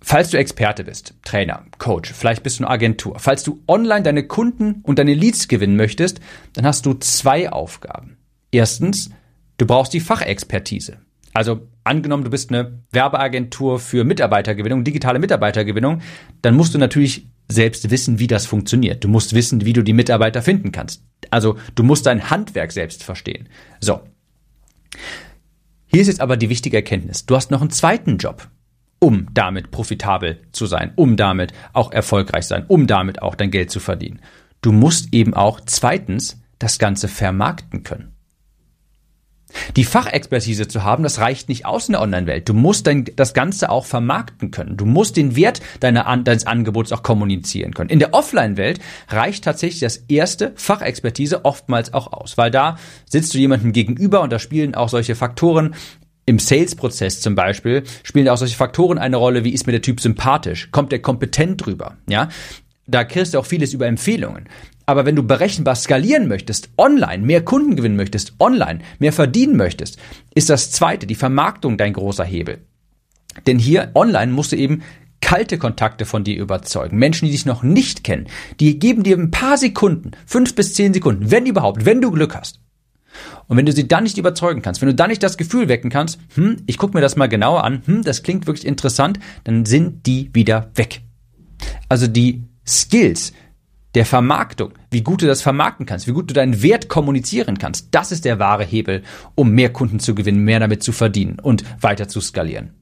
Falls 0.00 0.30
du 0.30 0.38
Experte 0.38 0.84
bist, 0.84 1.14
Trainer, 1.24 1.64
Coach, 1.78 2.12
vielleicht 2.12 2.44
bist 2.44 2.60
du 2.60 2.62
eine 2.62 2.70
Agentur, 2.70 3.18
falls 3.18 3.42
du 3.42 3.60
online 3.66 4.04
deine 4.04 4.22
Kunden 4.22 4.82
und 4.84 5.00
deine 5.00 5.14
Leads 5.14 5.48
gewinnen 5.48 5.74
möchtest, 5.74 6.20
dann 6.52 6.64
hast 6.64 6.86
du 6.86 6.94
zwei 6.94 7.50
Aufgaben. 7.50 8.18
Erstens, 8.52 9.10
du 9.56 9.66
brauchst 9.66 9.92
die 9.92 9.98
Fachexpertise. 9.98 10.98
Also 11.34 11.66
angenommen, 11.82 12.22
du 12.22 12.30
bist 12.30 12.52
eine 12.52 12.84
Werbeagentur 12.92 13.80
für 13.80 14.04
Mitarbeitergewinnung, 14.04 14.84
digitale 14.84 15.18
Mitarbeitergewinnung, 15.18 16.02
dann 16.42 16.54
musst 16.54 16.72
du 16.72 16.78
natürlich 16.78 17.26
selbst 17.48 17.90
wissen, 17.90 18.18
wie 18.18 18.26
das 18.26 18.46
funktioniert. 18.46 19.02
Du 19.02 19.08
musst 19.08 19.34
wissen, 19.34 19.64
wie 19.64 19.72
du 19.72 19.82
die 19.82 19.92
Mitarbeiter 19.92 20.42
finden 20.42 20.72
kannst. 20.72 21.02
Also 21.30 21.56
du 21.74 21.82
musst 21.82 22.06
dein 22.06 22.30
Handwerk 22.30 22.72
selbst 22.72 23.02
verstehen. 23.02 23.48
So. 23.80 24.00
Hier 25.86 26.02
ist 26.02 26.08
jetzt 26.08 26.20
aber 26.20 26.36
die 26.36 26.50
wichtige 26.50 26.76
Erkenntnis. 26.76 27.24
Du 27.24 27.34
hast 27.34 27.50
noch 27.50 27.62
einen 27.62 27.70
zweiten 27.70 28.18
Job, 28.18 28.48
um 28.98 29.28
damit 29.32 29.70
profitabel 29.70 30.40
zu 30.52 30.66
sein, 30.66 30.92
um 30.96 31.16
damit 31.16 31.52
auch 31.72 31.92
erfolgreich 31.92 32.44
sein, 32.44 32.64
um 32.68 32.86
damit 32.86 33.22
auch 33.22 33.34
dein 33.34 33.50
Geld 33.50 33.70
zu 33.70 33.80
verdienen. 33.80 34.20
Du 34.60 34.72
musst 34.72 35.14
eben 35.14 35.34
auch 35.34 35.60
zweitens 35.64 36.40
das 36.58 36.78
Ganze 36.78 37.08
vermarkten 37.08 37.84
können. 37.84 38.14
Die 39.76 39.84
Fachexpertise 39.84 40.68
zu 40.68 40.84
haben, 40.84 41.02
das 41.02 41.18
reicht 41.18 41.48
nicht 41.48 41.66
aus 41.66 41.88
in 41.88 41.92
der 41.92 42.02
Online-Welt. 42.02 42.48
Du 42.48 42.54
musst 42.54 42.86
dein, 42.86 43.06
das 43.16 43.34
Ganze 43.34 43.70
auch 43.70 43.86
vermarkten 43.86 44.50
können. 44.50 44.76
Du 44.76 44.84
musst 44.84 45.16
den 45.16 45.36
Wert 45.36 45.60
deiner, 45.80 46.16
deines 46.18 46.46
Angebots 46.46 46.92
auch 46.92 47.02
kommunizieren 47.02 47.74
können. 47.74 47.90
In 47.90 47.98
der 47.98 48.14
Offline-Welt 48.14 48.80
reicht 49.08 49.44
tatsächlich 49.44 49.80
das 49.80 49.96
erste 50.08 50.52
Fachexpertise 50.56 51.44
oftmals 51.44 51.94
auch 51.94 52.12
aus, 52.12 52.36
weil 52.36 52.50
da 52.50 52.76
sitzt 53.08 53.34
du 53.34 53.38
jemandem 53.38 53.72
gegenüber 53.72 54.20
und 54.20 54.32
da 54.32 54.38
spielen 54.38 54.74
auch 54.74 54.88
solche 54.88 55.14
Faktoren 55.14 55.74
im 56.26 56.38
Sales-Prozess 56.38 57.22
zum 57.22 57.34
Beispiel 57.34 57.84
spielen 58.02 58.28
auch 58.28 58.36
solche 58.36 58.56
Faktoren 58.56 58.98
eine 58.98 59.16
Rolle, 59.16 59.44
wie 59.44 59.54
ist 59.54 59.66
mir 59.66 59.72
der 59.72 59.80
Typ 59.80 59.98
sympathisch? 59.98 60.70
Kommt 60.70 60.92
der 60.92 61.00
kompetent 61.00 61.64
drüber? 61.64 61.96
Ja, 62.06 62.28
da 62.86 63.04
kriegst 63.04 63.32
du 63.32 63.38
auch 63.38 63.46
vieles 63.46 63.72
über 63.72 63.86
Empfehlungen. 63.86 64.46
Aber 64.88 65.04
wenn 65.04 65.16
du 65.16 65.22
berechenbar 65.22 65.74
skalieren 65.74 66.28
möchtest, 66.28 66.70
online, 66.78 67.22
mehr 67.22 67.44
Kunden 67.44 67.76
gewinnen 67.76 67.96
möchtest, 67.96 68.32
online, 68.38 68.78
mehr 68.98 69.12
verdienen 69.12 69.54
möchtest, 69.54 69.98
ist 70.34 70.48
das 70.48 70.70
zweite, 70.70 71.06
die 71.06 71.14
Vermarktung 71.14 71.76
dein 71.76 71.92
großer 71.92 72.24
Hebel. 72.24 72.60
Denn 73.46 73.58
hier 73.58 73.90
online 73.94 74.32
musst 74.32 74.52
du 74.52 74.56
eben 74.56 74.82
kalte 75.20 75.58
Kontakte 75.58 76.06
von 76.06 76.24
dir 76.24 76.38
überzeugen. 76.38 76.96
Menschen, 76.96 77.26
die 77.26 77.32
dich 77.32 77.44
noch 77.44 77.62
nicht 77.62 78.02
kennen, 78.02 78.28
die 78.60 78.78
geben 78.78 79.02
dir 79.02 79.18
ein 79.18 79.30
paar 79.30 79.58
Sekunden, 79.58 80.12
fünf 80.24 80.54
bis 80.54 80.72
zehn 80.72 80.94
Sekunden, 80.94 81.30
wenn 81.30 81.44
überhaupt, 81.44 81.84
wenn 81.84 82.00
du 82.00 82.10
Glück 82.10 82.34
hast. 82.34 82.60
Und 83.46 83.58
wenn 83.58 83.66
du 83.66 83.72
sie 83.72 83.88
dann 83.88 84.04
nicht 84.04 84.16
überzeugen 84.16 84.62
kannst, 84.62 84.80
wenn 84.80 84.88
du 84.88 84.94
dann 84.94 85.10
nicht 85.10 85.22
das 85.22 85.36
Gefühl 85.36 85.68
wecken 85.68 85.90
kannst, 85.90 86.18
hm, 86.34 86.62
ich 86.64 86.78
gucke 86.78 86.96
mir 86.96 87.02
das 87.02 87.14
mal 87.14 87.28
genauer 87.28 87.62
an, 87.62 87.82
hm, 87.84 88.04
das 88.04 88.22
klingt 88.22 88.46
wirklich 88.46 88.66
interessant, 88.66 89.20
dann 89.44 89.66
sind 89.66 90.06
die 90.06 90.30
wieder 90.32 90.70
weg. 90.76 91.02
Also 91.90 92.06
die 92.06 92.44
Skills, 92.66 93.34
der 93.94 94.04
Vermarktung, 94.04 94.72
wie 94.90 95.02
gut 95.02 95.22
du 95.22 95.26
das 95.26 95.42
vermarkten 95.42 95.86
kannst, 95.86 96.06
wie 96.06 96.12
gut 96.12 96.28
du 96.30 96.34
deinen 96.34 96.62
Wert 96.62 96.88
kommunizieren 96.88 97.58
kannst, 97.58 97.88
das 97.92 98.12
ist 98.12 98.24
der 98.24 98.38
wahre 98.38 98.64
Hebel, 98.64 99.02
um 99.34 99.50
mehr 99.50 99.72
Kunden 99.72 99.98
zu 99.98 100.14
gewinnen, 100.14 100.44
mehr 100.44 100.60
damit 100.60 100.82
zu 100.82 100.92
verdienen 100.92 101.38
und 101.40 101.64
weiter 101.80 102.08
zu 102.08 102.20
skalieren. 102.20 102.74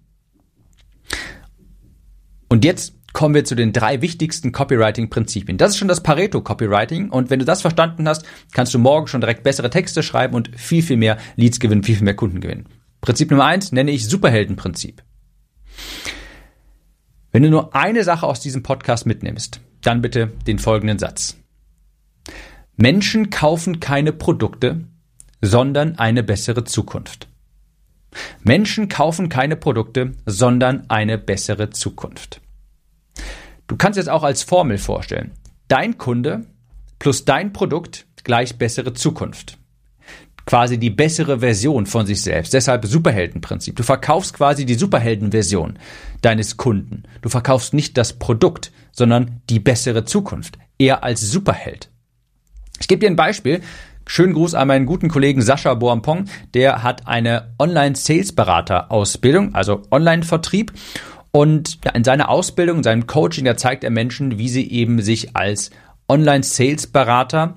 Und 2.49 2.65
jetzt 2.65 2.95
kommen 3.13 3.35
wir 3.35 3.45
zu 3.45 3.55
den 3.55 3.73
drei 3.73 4.03
wichtigsten 4.03 4.53
Copywriting-Prinzipien. 4.53 5.57
Das 5.57 5.71
ist 5.71 5.79
schon 5.79 5.89
das 5.89 6.03
Pareto-Copywriting 6.03 7.09
und 7.09 7.31
wenn 7.31 7.39
du 7.39 7.45
das 7.45 7.63
verstanden 7.63 8.07
hast, 8.07 8.27
kannst 8.53 8.75
du 8.75 8.79
morgen 8.79 9.07
schon 9.07 9.23
direkt 9.23 9.43
bessere 9.43 9.71
Texte 9.71 10.03
schreiben 10.03 10.35
und 10.35 10.51
viel, 10.55 10.83
viel 10.83 10.99
mehr 10.99 11.17
Leads 11.37 11.59
gewinnen, 11.59 11.83
viel, 11.83 11.97
viel 11.97 12.05
mehr 12.05 12.15
Kunden 12.15 12.41
gewinnen. 12.41 12.69
Prinzip 13.01 13.31
Nummer 13.31 13.47
eins 13.47 13.73
nenne 13.73 13.91
ich 13.91 14.09
Superheldenprinzip. 14.09 15.03
Wenn 17.33 17.43
du 17.43 17.51
nur 17.51 17.75
eine 17.75 18.05
Sache 18.05 18.27
aus 18.27 18.41
diesem 18.41 18.63
Podcast 18.63 19.07
mitnimmst, 19.07 19.61
dann 19.87 20.03
bitte 20.03 20.33
den 20.47 20.59
folgenden 20.59 20.99
Satz. 20.99 21.37
Menschen 22.77 23.31
kaufen 23.31 23.81
keine 23.81 24.13
Produkte, 24.13 24.85
sondern 25.41 25.99
eine 25.99 26.23
bessere 26.23 26.65
Zukunft. 26.65 27.29
Menschen 28.43 28.89
kaufen 28.89 29.29
keine 29.29 29.57
Produkte, 29.57 30.13
sondern 30.25 30.89
eine 30.89 31.19
bessere 31.19 31.71
Zukunft. 31.71 32.41
Du 33.67 33.77
kannst 33.77 33.99
es 33.99 34.09
auch 34.09 34.23
als 34.23 34.43
Formel 34.43 34.79
vorstellen. 34.79 35.33
Dein 35.69 35.99
Kunde 35.99 36.47
plus 36.99 37.25
dein 37.25 37.53
Produkt 37.53 38.07
gleich 38.25 38.59
bessere 38.59 38.93
Zukunft. 38.93 39.59
Quasi 40.47 40.79
die 40.79 40.91
bessere 40.91 41.41
Version 41.41 41.87
von 41.87 42.07
sich 42.07 42.23
selbst. 42.23 42.55
Deshalb 42.55 42.87
Superheldenprinzip. 42.87 43.75
Du 43.75 43.83
verkaufst 43.83 44.33
quasi 44.35 44.65
die 44.65 44.75
Superheldenversion 44.75 45.79
deines 46.23 46.57
Kunden. 46.57 47.03
Du 47.21 47.29
verkaufst 47.29 47.75
nicht 47.75 47.99
das 47.99 48.13
Produkt, 48.13 48.71
sondern 48.93 49.43
die 49.51 49.59
bessere 49.59 50.05
Zukunft. 50.05 50.57
Er 50.79 51.03
als 51.03 51.21
Superheld. 51.21 51.91
Ich 52.81 52.87
gebe 52.87 53.01
dir 53.01 53.11
ein 53.11 53.17
Beispiel. 53.17 53.61
Schönen 54.07 54.35
Gruß 54.35 54.55
an 54.55 54.69
meinen 54.69 54.87
guten 54.87 55.09
Kollegen 55.09 55.43
Sascha 55.43 55.75
Boampong. 55.75 56.27
Der 56.55 56.85
hat 56.85 57.09
eine 57.09 57.53
Online-Sales-Berater-Ausbildung, 57.59 59.57
also 59.57 59.83
Online-Vertrieb. 59.91 60.73
Und 61.33 61.81
in 61.93 62.05
seiner 62.05 62.29
Ausbildung, 62.29 62.79
in 62.79 62.83
seinem 62.85 63.09
Coaching, 63.09 63.45
da 63.45 63.57
zeigt 63.57 63.83
er 63.83 63.91
Menschen, 63.91 64.39
wie 64.39 64.49
sie 64.49 64.71
eben 64.71 65.03
sich 65.03 65.37
als 65.37 65.71
Online-Sales-Berater 66.09 67.57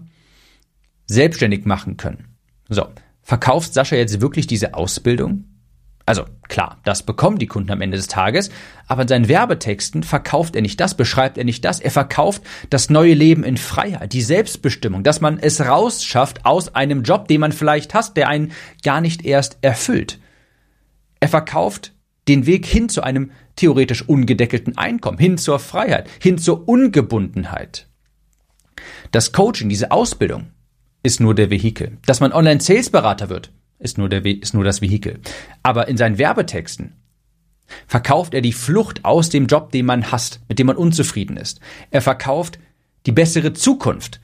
selbstständig 1.05 1.65
machen 1.65 1.97
können. 1.97 2.28
So, 2.69 2.87
verkauft 3.21 3.73
Sascha 3.73 3.95
jetzt 3.95 4.21
wirklich 4.21 4.47
diese 4.47 4.75
Ausbildung? 4.75 5.45
Also 6.05 6.25
klar, 6.47 6.79
das 6.85 7.03
bekommen 7.03 7.37
die 7.37 7.45
Kunden 7.45 7.69
am 7.71 7.81
Ende 7.81 7.97
des 7.97 8.07
Tages, 8.07 8.49
aber 8.87 9.03
in 9.03 9.07
seinen 9.07 9.27
Werbetexten 9.27 10.01
verkauft 10.01 10.55
er 10.55 10.63
nicht 10.63 10.79
das, 10.79 10.95
beschreibt 10.95 11.37
er 11.37 11.43
nicht 11.43 11.63
das, 11.63 11.79
er 11.79 11.91
verkauft 11.91 12.41
das 12.71 12.89
neue 12.89 13.13
Leben 13.13 13.43
in 13.43 13.57
Freiheit, 13.57 14.13
die 14.13 14.23
Selbstbestimmung, 14.23 15.03
dass 15.03 15.21
man 15.21 15.37
es 15.37 15.61
rausschafft 15.61 16.45
aus 16.45 16.73
einem 16.73 17.03
Job, 17.03 17.27
den 17.27 17.41
man 17.41 17.51
vielleicht 17.51 17.93
hasst, 17.93 18.17
der 18.17 18.27
einen 18.27 18.53
gar 18.83 19.01
nicht 19.01 19.23
erst 19.23 19.59
erfüllt. 19.61 20.19
Er 21.19 21.27
verkauft 21.27 21.93
den 22.27 22.47
Weg 22.47 22.65
hin 22.65 22.89
zu 22.89 23.03
einem 23.03 23.29
theoretisch 23.55 24.07
ungedeckelten 24.07 24.79
Einkommen, 24.79 25.19
hin 25.19 25.37
zur 25.37 25.59
Freiheit, 25.59 26.09
hin 26.19 26.39
zur 26.39 26.67
Ungebundenheit. 26.67 27.87
Das 29.11 29.31
Coaching, 29.31 29.69
diese 29.69 29.91
Ausbildung, 29.91 30.47
ist 31.03 31.19
nur 31.19 31.35
der 31.35 31.49
Vehikel. 31.49 31.97
Dass 32.05 32.19
man 32.19 32.33
Online-Sales-Berater 32.33 33.29
wird, 33.29 33.51
ist 33.79 33.97
nur, 33.97 34.09
der, 34.09 34.25
ist 34.25 34.53
nur 34.53 34.63
das 34.63 34.81
Vehikel. 34.81 35.19
Aber 35.63 35.87
in 35.87 35.97
seinen 35.97 36.17
Werbetexten 36.17 36.93
verkauft 37.87 38.33
er 38.33 38.41
die 38.41 38.53
Flucht 38.53 39.05
aus 39.05 39.29
dem 39.29 39.47
Job, 39.47 39.71
den 39.71 39.85
man 39.85 40.11
hasst, 40.11 40.41
mit 40.49 40.59
dem 40.59 40.67
man 40.67 40.75
unzufrieden 40.75 41.37
ist. 41.37 41.59
Er 41.91 42.01
verkauft 42.01 42.59
die 43.05 43.11
bessere 43.11 43.53
Zukunft, 43.53 44.19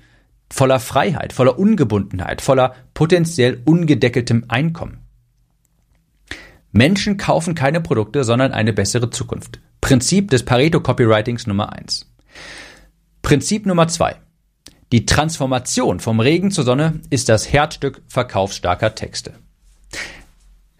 voller 0.51 0.79
Freiheit, 0.79 1.33
voller 1.33 1.57
Ungebundenheit, 1.57 2.41
voller 2.41 2.75
potenziell 2.93 3.61
ungedeckeltem 3.65 4.45
Einkommen. 4.47 4.99
Menschen 6.71 7.15
kaufen 7.15 7.55
keine 7.55 7.79
Produkte, 7.79 8.25
sondern 8.25 8.51
eine 8.51 8.73
bessere 8.73 9.09
Zukunft. 9.09 9.61
Prinzip 9.79 10.29
des 10.31 10.43
Pareto 10.43 10.81
Copywritings 10.81 11.47
Nummer 11.47 11.71
eins. 11.71 12.11
Prinzip 13.21 13.65
Nummer 13.65 13.88
zwei. 13.88 14.17
Die 14.95 15.05
Transformation 15.05 15.99
vom 15.99 16.21
Regen 16.21 16.51
zur 16.51 16.63
Sonne 16.63 17.01
ist 17.10 17.27
das 17.27 17.51
Herzstück 17.51 18.01
verkaufsstarker 18.08 18.95
Texte. 18.95 19.34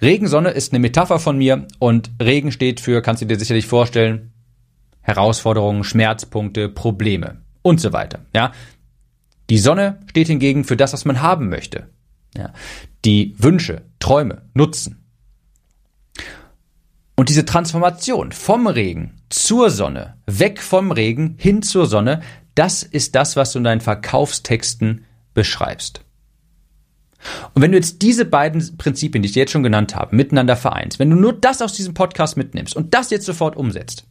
Regensonne 0.01 0.51
ist 0.51 0.71
eine 0.71 0.80
Metapher 0.80 1.19
von 1.19 1.38
mir 1.38 1.67
und 1.80 2.12
Regen 2.23 2.54
steht 2.54 2.80
für, 2.80 3.01
kannst 3.01 3.21
du 3.21 3.25
dir 3.25 3.38
sicherlich 3.38 3.67
vorstellen, 3.67 4.32
Herausforderungen, 5.01 5.84
Schmerzpunkte, 5.84 6.69
Probleme 6.69 7.41
und 7.62 7.82
so 7.82 7.91
weiter. 7.91 8.19
Ja, 8.34 8.54
die 9.49 9.58
Sonne 9.58 9.99
steht 10.06 10.28
hingegen 10.28 10.63
für 10.63 10.78
das, 10.78 10.93
was 10.93 11.04
man 11.04 11.21
haben 11.21 11.49
möchte. 11.49 11.89
Ja, 12.38 12.54
die 13.04 13.36
Wünsche, 13.38 13.82
Träume, 13.99 14.43
Nutzen. 14.54 15.04
Und 17.17 17.28
diese 17.28 17.43
Transformation 17.43 18.32
vom 18.32 18.67
Regen 18.67 19.17
zur 19.28 19.69
Sonne, 19.69 20.15
weg 20.25 20.62
vom 20.62 20.93
Regen 20.93 21.36
hin 21.38 21.62
zur 21.63 21.86
Sonne, 21.86 22.21
das 22.56 22.84
ist 22.84 23.15
das, 23.15 23.36
was 23.36 23.52
du 23.52 23.60
in 23.60 23.63
deinen 23.63 23.82
Verkaufstexten 23.82 25.06
beschreibst. 25.34 26.02
Und 27.54 27.62
wenn 27.62 27.72
du 27.72 27.78
jetzt 27.78 28.02
diese 28.02 28.26
beiden 28.26 28.78
Prinzipien, 28.78 29.22
die 29.22 29.28
ich 29.28 29.34
dir 29.34 29.41
jetzt 29.41 29.52
schon 29.52 29.63
genannt 29.63 29.96
habe, 29.96 30.15
miteinander 30.15 30.56
vereinst, 30.56 31.00
wenn 31.00 31.10
du 31.10 31.15
nur 31.15 31.34
das 31.34 31.62
aus 31.62 31.74
diesem 31.74 31.94
Podcast 31.94 32.38
mitnimmst 32.38 32.76
und 32.76 32.94
das 32.94 33.10
jetzt 33.10 33.26
sofort 33.26 33.56
umsetzt, 33.56 34.06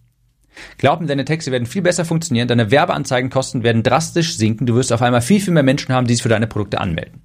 glaub 0.79 1.01
mir, 1.01 1.07
deine 1.07 1.25
Texte 1.25 1.53
werden 1.53 1.67
viel 1.67 1.83
besser 1.83 2.05
funktionieren, 2.05 2.49
deine 2.49 2.71
Werbeanzeigenkosten 2.71 3.63
werden 3.63 3.83
drastisch 3.83 4.37
sinken, 4.37 4.67
du 4.67 4.75
wirst 4.75 4.93
auf 4.93 5.03
einmal 5.03 5.23
viel, 5.23 5.41
viel 5.41 5.53
mehr 5.53 5.63
Menschen 5.63 5.95
haben, 5.95 6.07
die 6.07 6.15
sich 6.15 6.23
für 6.23 6.29
deine 6.29 6.47
Produkte 6.47 6.81
anmelden. 6.81 7.23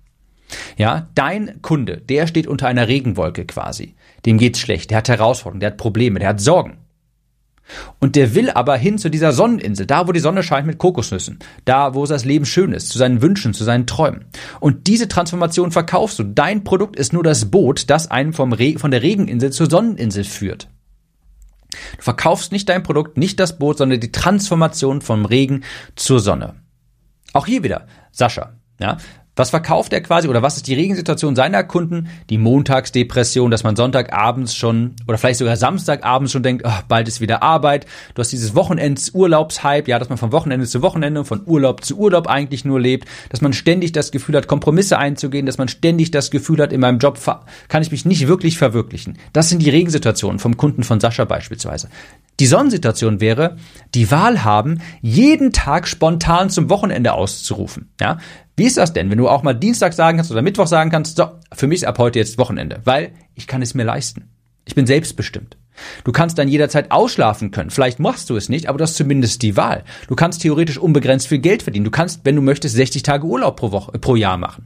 Ja, 0.78 1.10
dein 1.16 1.62
Kunde, 1.62 1.98
der 1.98 2.26
steht 2.28 2.48
unter 2.48 2.68
einer 2.68 2.88
Regenwolke 2.88 3.46
quasi. 3.46 3.96
Dem 4.26 4.38
geht's 4.38 4.60
schlecht, 4.60 4.90
der 4.90 5.00
hat 5.00 5.10
Herausforderungen, 5.10 5.60
der 5.60 5.72
hat 5.72 5.78
Probleme, 5.78 6.20
der 6.20 6.30
hat 6.30 6.42
Sorgen. 6.42 6.78
Und 8.00 8.16
der 8.16 8.36
will 8.36 8.50
aber 8.50 8.76
hin 8.78 8.98
zu 8.98 9.10
dieser 9.10 9.32
Sonneninsel, 9.32 9.86
da 9.86 10.08
wo 10.08 10.12
die 10.12 10.20
Sonne 10.20 10.44
scheint 10.44 10.68
mit 10.68 10.78
Kokosnüssen, 10.78 11.40
da 11.66 11.94
wo 11.94 12.06
das 12.06 12.26
Leben 12.26 12.46
schön 12.46 12.74
ist, 12.74 12.90
zu 12.90 12.98
seinen 12.98 13.22
Wünschen, 13.22 13.54
zu 13.54 13.64
seinen 13.64 13.88
Träumen. 13.88 14.26
Und 14.60 14.88
diese 14.88 15.08
Transformation 15.08 15.72
verkaufst 15.72 16.20
du. 16.20 16.24
Dein 16.24 16.64
Produkt 16.64 16.96
ist 16.96 17.14
nur 17.14 17.24
das 17.24 17.52
Boot, 17.52 17.90
das 17.90 18.10
einen 18.10 18.34
vom 18.34 18.54
Re 18.54 18.76
von 18.78 18.92
der 18.92 19.02
Regeninsel 19.02 19.52
zur 19.52 19.70
Sonneninsel 19.70 20.24
führt. 20.24 20.70
Du 21.98 22.04
verkaufst 22.04 22.52
nicht 22.52 22.68
dein 22.70 22.84
Produkt, 22.84 23.18
nicht 23.18 23.40
das 23.40 23.60
Boot, 23.60 23.78
sondern 23.78 24.00
die 24.00 24.12
Transformation 24.12 25.02
vom 25.02 25.26
Regen 25.26 25.64
zur 25.96 26.20
Sonne. 26.20 26.56
Auch 27.34 27.46
hier 27.46 27.64
wieder, 27.64 27.86
Sascha. 28.12 28.54
Ja, 28.80 28.98
was 29.39 29.52
verkauft 29.52 29.93
er 29.93 30.02
quasi 30.02 30.28
oder 30.28 30.41
was 30.41 30.58
ist 30.58 30.67
die 30.67 30.73
Regensituation 30.73 31.34
seiner 31.34 31.63
Kunden? 31.63 32.10
Die 32.30 32.38
Montagsdepression, 32.38 33.49
dass 33.49 33.63
man 33.63 33.78
Sonntagabends 33.78 34.54
schon 34.54 34.95
oder 35.08 35.17
vielleicht 35.17 35.39
sogar 35.39 35.56
Samstagabends 35.56 36.34
schon 36.34 36.43
denkt, 36.43 36.63
oh, 36.67 36.80
bald 36.89 37.08
ist 37.08 37.21
wieder 37.21 37.41
Arbeit. 37.41 37.86
Du 38.15 38.19
hast 38.19 38.34
dieses 38.34 38.54
Wochenends-Urlaubshype, 38.54 39.89
ja, 39.89 39.97
dass 39.97 40.10
man 40.10 40.17
von 40.17 40.34
Wochenende 40.34 40.67
zu 40.67 40.82
Wochenende, 40.82 41.23
von 41.23 41.41
Urlaub 41.45 41.86
zu 41.86 41.97
Urlaub 41.97 42.28
eigentlich 42.28 42.65
nur 42.65 42.82
lebt, 42.82 43.08
dass 43.30 43.39
man 43.39 43.54
ständig 43.54 43.93
das 43.93 44.12
Gefühl 44.12 44.36
hat, 44.36 44.47
Kompromisse 44.47 44.97
einzugehen, 44.97 45.45
dass 45.45 45.58
man 45.58 45.69
ständig 45.69 46.12
das 46.12 46.32
Gefühl 46.32 46.62
hat, 46.62 46.73
in 46.73 46.82
meinem 46.82 46.99
Job 46.99 47.17
kann 47.69 47.82
ich 47.82 47.91
mich 47.91 48.04
nicht 48.04 48.28
wirklich 48.28 48.58
verwirklichen. 48.58 49.17
Das 49.32 49.47
sind 49.47 49.62
die 49.62 49.69
Regensituationen 49.69 50.39
vom 50.39 50.58
Kunden 50.58 50.84
von 50.84 50.99
Sascha 50.99 51.23
beispielsweise. 51.23 51.88
Die 52.41 52.45
Sonnensituation 52.45 53.19
wäre, 53.19 53.58
die 53.95 54.12
Wahl 54.12 54.43
haben, 54.43 54.80
jeden 55.02 55.52
Tag 55.52 55.88
spontan 55.88 56.49
zum 56.49 56.69
Wochenende 56.69 57.13
auszurufen. 57.13 57.89
Ja? 57.99 58.17
Wie 58.60 58.65
ist 58.65 58.76
das 58.76 58.91
denn, 58.91 59.10
wenn 59.10 59.17
du 59.17 59.30
auch 59.30 59.41
mal 59.41 59.54
Dienstag 59.54 59.93
sagen 59.93 60.17
kannst 60.17 60.32
oder 60.32 60.41
Mittwoch 60.41 60.67
sagen 60.67 60.91
kannst, 60.91 61.15
so, 61.15 61.30
für 61.54 61.65
mich 61.65 61.78
ist 61.78 61.88
ab 61.88 61.98
heute 61.98 62.19
jetzt 62.19 62.38
Wochenende, 62.38 62.82
weil 62.84 63.13
ich 63.34 63.48
kann 63.48 63.62
es 63.62 63.74
mir 63.74 63.86
leisten. 63.86 64.32
Ich 64.65 64.76
bin 64.76 64.86
selbstbestimmt. 64.86 65.56
Du 66.04 66.12
kannst 66.12 66.38
dann 66.38 66.50
jederzeit 66.50 66.91
ausschlafen 66.91 67.52
können. 67.52 67.69
Vielleicht 67.69 68.00
machst 68.00 68.30
du 68.30 68.36
es 68.36 68.50
nicht, 68.50 68.67
aber 68.67 68.78
du 68.78 68.84
hast 68.84 68.98
zumindest 68.98 69.43
die 69.43 69.56
Wahl. 69.56 69.86
Du 70.10 70.15
kannst 70.15 70.41
theoretisch 70.41 70.78
unbegrenzt 70.78 71.30
viel 71.30 71.39
Geld 71.39 71.63
verdienen. 71.63 71.86
Du 71.86 71.91
kannst, 71.91 72.26
wenn 72.26 72.36
du 72.36 72.41
möchtest, 72.41 72.76
60 72.76 73.02
Tage 73.02 73.26
Urlaub 73.26 73.56
pro 73.56 73.72
Woche, 73.72 73.98
pro 73.98 74.17
Jahr 74.17 74.36
machen. 74.36 74.65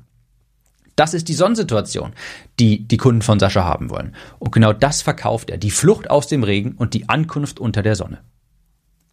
Das 0.95 1.13
ist 1.13 1.27
die 1.27 1.35
Sonnensituation, 1.35 2.13
die 2.59 2.87
die 2.87 2.97
Kunden 2.97 3.21
von 3.21 3.39
Sascha 3.39 3.63
haben 3.63 3.91
wollen. 3.91 4.15
Und 4.39 4.51
genau 4.51 4.73
das 4.73 5.03
verkauft 5.03 5.51
er. 5.51 5.59
Die 5.59 5.69
Flucht 5.69 6.09
aus 6.09 6.25
dem 6.25 6.41
Regen 6.41 6.71
und 6.71 6.95
die 6.95 7.09
Ankunft 7.09 7.59
unter 7.59 7.83
der 7.83 7.95
Sonne. 7.95 8.21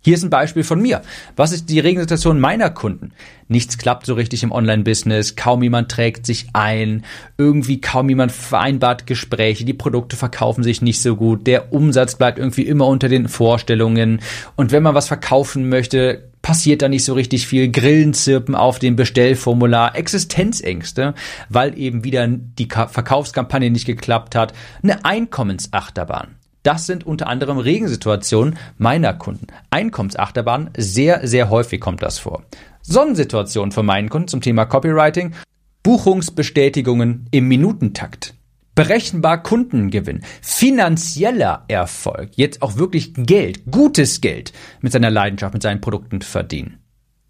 Hier 0.02 0.14
ist 0.14 0.22
ein 0.22 0.30
Beispiel 0.30 0.64
von 0.64 0.80
mir. 0.80 1.02
Was 1.36 1.52
ist 1.52 1.68
die 1.68 1.78
Regensituation 1.78 2.40
meiner 2.40 2.70
Kunden? 2.70 3.12
Nichts 3.48 3.76
klappt 3.76 4.06
so 4.06 4.14
richtig 4.14 4.42
im 4.42 4.50
Online-Business, 4.50 5.36
kaum 5.36 5.62
jemand 5.62 5.90
trägt 5.90 6.24
sich 6.24 6.46
ein, 6.54 7.04
irgendwie 7.36 7.82
kaum 7.82 8.08
jemand 8.08 8.32
vereinbart 8.32 9.06
Gespräche, 9.06 9.66
die 9.66 9.74
Produkte 9.74 10.16
verkaufen 10.16 10.64
sich 10.64 10.80
nicht 10.80 11.02
so 11.02 11.16
gut, 11.16 11.46
der 11.46 11.72
Umsatz 11.72 12.14
bleibt 12.14 12.38
irgendwie 12.38 12.62
immer 12.62 12.86
unter 12.86 13.10
den 13.10 13.28
Vorstellungen 13.28 14.20
und 14.56 14.72
wenn 14.72 14.82
man 14.82 14.94
was 14.94 15.08
verkaufen 15.08 15.68
möchte, 15.68 16.30
passiert 16.40 16.80
da 16.80 16.88
nicht 16.88 17.04
so 17.04 17.12
richtig 17.12 17.46
viel, 17.46 17.70
Grillen 17.70 18.14
zirpen 18.14 18.54
auf 18.54 18.78
dem 18.78 18.96
Bestellformular, 18.96 19.96
Existenzängste, 19.96 21.14
weil 21.50 21.78
eben 21.78 22.04
wieder 22.04 22.26
die 22.26 22.68
Verkaufskampagne 22.68 23.70
nicht 23.70 23.84
geklappt 23.84 24.34
hat, 24.34 24.54
eine 24.82 25.04
Einkommensachterbahn. 25.04 26.39
Das 26.62 26.86
sind 26.86 27.06
unter 27.06 27.26
anderem 27.26 27.58
Regensituationen 27.58 28.58
meiner 28.76 29.14
Kunden. 29.14 29.46
Einkommensachterbahn, 29.70 30.70
sehr, 30.76 31.26
sehr 31.26 31.48
häufig 31.48 31.80
kommt 31.80 32.02
das 32.02 32.18
vor. 32.18 32.42
Sonnensituationen 32.82 33.72
von 33.72 33.86
meinen 33.86 34.08
Kunden 34.10 34.28
zum 34.28 34.40
Thema 34.40 34.66
Copywriting, 34.66 35.34
Buchungsbestätigungen 35.82 37.26
im 37.30 37.48
Minutentakt 37.48 38.34
berechenbar 38.80 39.42
Kundengewinn, 39.42 40.22
finanzieller 40.40 41.64
Erfolg, 41.68 42.30
jetzt 42.36 42.62
auch 42.62 42.76
wirklich 42.76 43.12
Geld, 43.14 43.66
gutes 43.70 44.22
Geld 44.22 44.54
mit 44.80 44.92
seiner 44.92 45.10
Leidenschaft, 45.10 45.52
mit 45.52 45.62
seinen 45.62 45.82
Produkten 45.82 46.22
verdienen. 46.22 46.78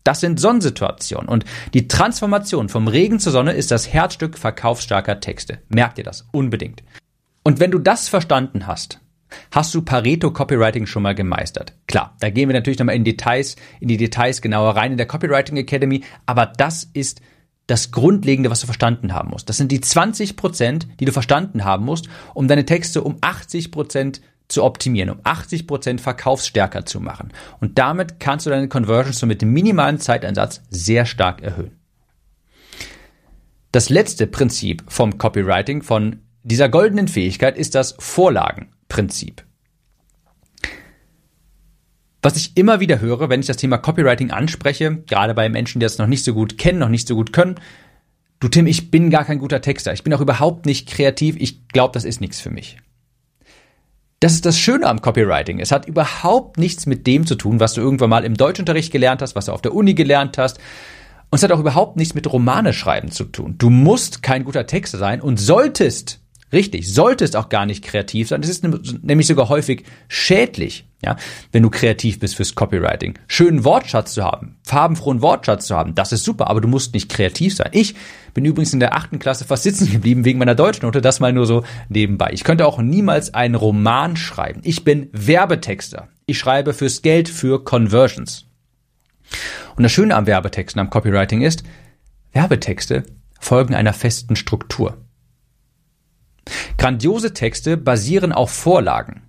Das 0.05 0.21
sind 0.21 0.39
Sonnensituationen 0.39 1.29
und 1.29 1.45
die 1.75 1.89
Transformation 1.89 2.69
vom 2.69 2.87
Regen 2.87 3.19
zur 3.19 3.33
Sonne 3.33 3.53
ist 3.53 3.73
das 3.73 3.93
Herzstück 3.93 4.39
verkaufsstarker 4.39 5.19
Texte. 5.19 5.59
Merkt 5.69 5.99
ihr 5.99 6.05
das 6.05 6.29
unbedingt. 6.31 6.85
Und 7.43 7.59
wenn 7.59 7.73
du 7.73 7.81
das 7.81 8.09
verstanden 8.09 8.69
hast, 8.69 9.01
hast 9.51 9.75
du 9.75 9.83
Pareto 9.83 10.33
Copywriting 10.33 10.87
schon 10.87 11.03
mal 11.03 11.15
gemeistert. 11.15 11.73
Klar, 11.87 12.17
da 12.21 12.31
gehen 12.31 12.49
wir 12.49 12.55
natürlich 12.55 12.79
nochmal 12.79 12.97
in 12.97 13.05
Details, 13.05 13.57
in 13.81 13.89
die 13.89 13.97
Details 13.97 14.41
genauer 14.43 14.77
rein 14.77 14.93
in 14.93 14.97
der 14.97 15.07
Copywriting 15.07 15.57
Academy, 15.57 16.03
aber 16.27 16.47
das 16.47 16.85
ist 16.93 17.21
das 17.67 17.93
Grundlegende, 17.93 18.51
was 18.51 18.61
du 18.61 18.67
verstanden 18.67 19.15
haben 19.15 19.31
musst. 19.31 19.49
Das 19.49 19.57
sind 19.57 19.71
die 19.71 19.81
20 19.81 20.37
Prozent, 20.37 20.89
die 20.99 21.05
du 21.05 21.13
verstanden 21.13 21.65
haben 21.65 21.85
musst, 21.85 22.09
um 22.35 22.49
deine 22.49 22.67
Texte 22.67 23.03
um 23.03 23.19
80 23.21 23.71
Prozent 23.71 24.21
zu 24.49 24.65
optimieren, 24.65 25.11
um 25.11 25.21
80 25.23 25.67
Prozent 25.69 26.01
verkaufsstärker 26.01 26.85
zu 26.85 27.01
machen. 27.01 27.33
Und 27.61 27.79
damit 27.79 28.19
kannst 28.19 28.47
du 28.47 28.51
deine 28.51 28.69
Conversions 28.69 29.21
so 29.21 29.27
mit 29.27 29.43
minimalen 29.43 30.01
Zeiteinsatz 30.01 30.63
sehr 30.69 31.07
stark 31.07 31.43
erhöhen. 31.43 31.79
Das 33.73 33.89
letzte 33.89 34.27
Prinzip 34.27 34.83
vom 34.89 35.17
Copywriting, 35.17 35.83
von 35.83 36.23
dieser 36.43 36.69
goldenen 36.69 37.07
Fähigkeit, 37.07 37.57
ist 37.57 37.77
das 37.77 37.95
Vorlagenprinzip. 38.91 39.45
Was 42.23 42.37
ich 42.37 42.57
immer 42.57 42.81
wieder 42.81 43.01
höre, 43.01 43.31
wenn 43.31 43.41
ich 43.41 43.47
das 43.47 43.57
Thema 43.57 43.79
Copywriting 43.79 44.31
anspreche, 44.31 45.03
gerade 45.07 45.33
bei 45.33 45.49
Menschen, 45.49 45.81
die 45.81 45.85
das 45.85 45.97
noch 45.97 46.07
nicht 46.07 46.25
so 46.25 46.35
gut 46.35 46.59
kennen, 46.59 46.79
noch 46.79 46.91
nicht 46.91 47.09
so 47.09 47.15
gut 47.15 47.33
können, 47.33 47.55
du 48.41 48.49
Tim, 48.49 48.67
ich 48.67 48.91
bin 48.91 49.09
gar 49.09 49.25
kein 49.25 49.39
guter 49.39 49.63
Texter, 49.63 49.95
ich 49.95 50.05
bin 50.05 50.13
auch 50.13 50.21
überhaupt 50.21 50.67
nicht 50.67 50.87
kreativ, 50.87 51.37
ich 51.39 51.67
glaube, 51.69 51.95
das 51.95 52.05
ist 52.05 52.21
nichts 52.21 52.41
für 52.41 52.51
mich. 52.51 52.77
Das 54.19 54.35
ist 54.35 54.45
das 54.45 54.59
Schöne 54.59 54.85
am 54.85 55.01
Copywriting. 55.01 55.61
Es 55.61 55.73
hat 55.73 55.87
überhaupt 55.87 56.59
nichts 56.59 56.85
mit 56.85 57.07
dem 57.07 57.25
zu 57.27 57.37
tun, 57.37 57.59
was 57.59 57.73
du 57.73 57.81
irgendwann 57.81 58.11
mal 58.11 58.27
im 58.27 58.35
Deutschunterricht 58.35 58.93
gelernt 58.93 59.23
hast, 59.23 59.35
was 59.35 59.47
du 59.47 59.53
auf 59.53 59.63
der 59.63 59.75
Uni 59.75 59.95
gelernt 59.95 60.37
hast. 60.37 60.59
Und 61.31 61.39
es 61.39 61.43
hat 61.43 61.53
auch 61.53 61.61
überhaupt 61.61 61.97
nichts 61.97 62.13
mit 62.13 62.31
Romane 62.31 62.75
schreiben 62.75 63.11
zu 63.11 63.25
tun. 63.25 63.55
Du 63.57 63.71
musst 63.71 64.23
kein 64.23 64.45
guter 64.45 64.67
Texter 64.67 64.99
sein 64.99 65.23
und 65.23 65.41
solltest 65.41 66.20
Richtig, 66.53 66.93
solltest 66.93 67.37
auch 67.37 67.49
gar 67.49 67.65
nicht 67.65 67.85
kreativ 67.85 68.29
sein. 68.29 68.41
Das 68.41 68.51
ist 68.51 68.65
nämlich 68.65 69.27
sogar 69.27 69.49
häufig 69.49 69.85
schädlich, 70.09 70.85
ja, 71.05 71.17
wenn 71.53 71.63
du 71.63 71.71
kreativ 71.71 72.19
bist 72.19 72.35
fürs 72.35 72.57
Copywriting. 72.57 73.19
Schönen 73.29 73.65
Wortschatz 73.65 74.15
zu 74.15 74.25
haben, 74.25 74.57
farbenfrohen 74.65 75.23
Wortschatz 75.23 75.67
zu 75.67 75.77
haben, 75.77 75.95
das 75.95 76.13
ist 76.13 76.25
super, 76.25 76.49
aber 76.49 76.61
du 76.61 76.67
musst 76.67 76.93
nicht 76.93 77.09
kreativ 77.09 77.55
sein. 77.55 77.71
Ich 77.73 77.95
bin 78.35 78.45
übrigens 78.45 78.73
in 78.73 78.81
der 78.81 78.97
achten 78.97 79.21
Klasse 79.21 79.45
fast 79.45 79.63
sitzen 79.63 79.91
geblieben 79.91 80.25
wegen 80.25 80.41
meiner 80.41 80.57
Deutschnote, 80.57 81.01
das 81.01 81.21
mal 81.21 81.33
nur 81.33 81.47
so 81.47 81.63
nebenbei. 81.89 82.31
Ich 82.33 82.43
könnte 82.43 82.67
auch 82.67 82.81
niemals 82.81 83.33
einen 83.33 83.55
Roman 83.55 84.17
schreiben. 84.17 84.61
Ich 84.65 84.83
bin 84.83 85.09
Werbetexter. 85.13 86.09
Ich 86.27 86.39
schreibe 86.39 86.75
fürs 86.75 87.03
Geld, 87.03 87.29
für 87.29 87.63
Conversions. 87.63 88.47
Und 89.77 89.85
das 89.85 89.93
Schöne 89.93 90.17
am 90.17 90.27
Werbetexten, 90.27 90.81
am 90.81 90.91
Copywriting 90.91 91.43
ist, 91.43 91.63
Werbetexte 92.33 93.05
folgen 93.39 93.75
einer 93.75 93.93
festen 93.93 94.37
Struktur. 94.37 94.99
Grandiose 96.79 97.35
Texte 97.35 97.77
basieren 97.77 98.33
auf 98.33 98.51
Vorlagen, 98.51 99.23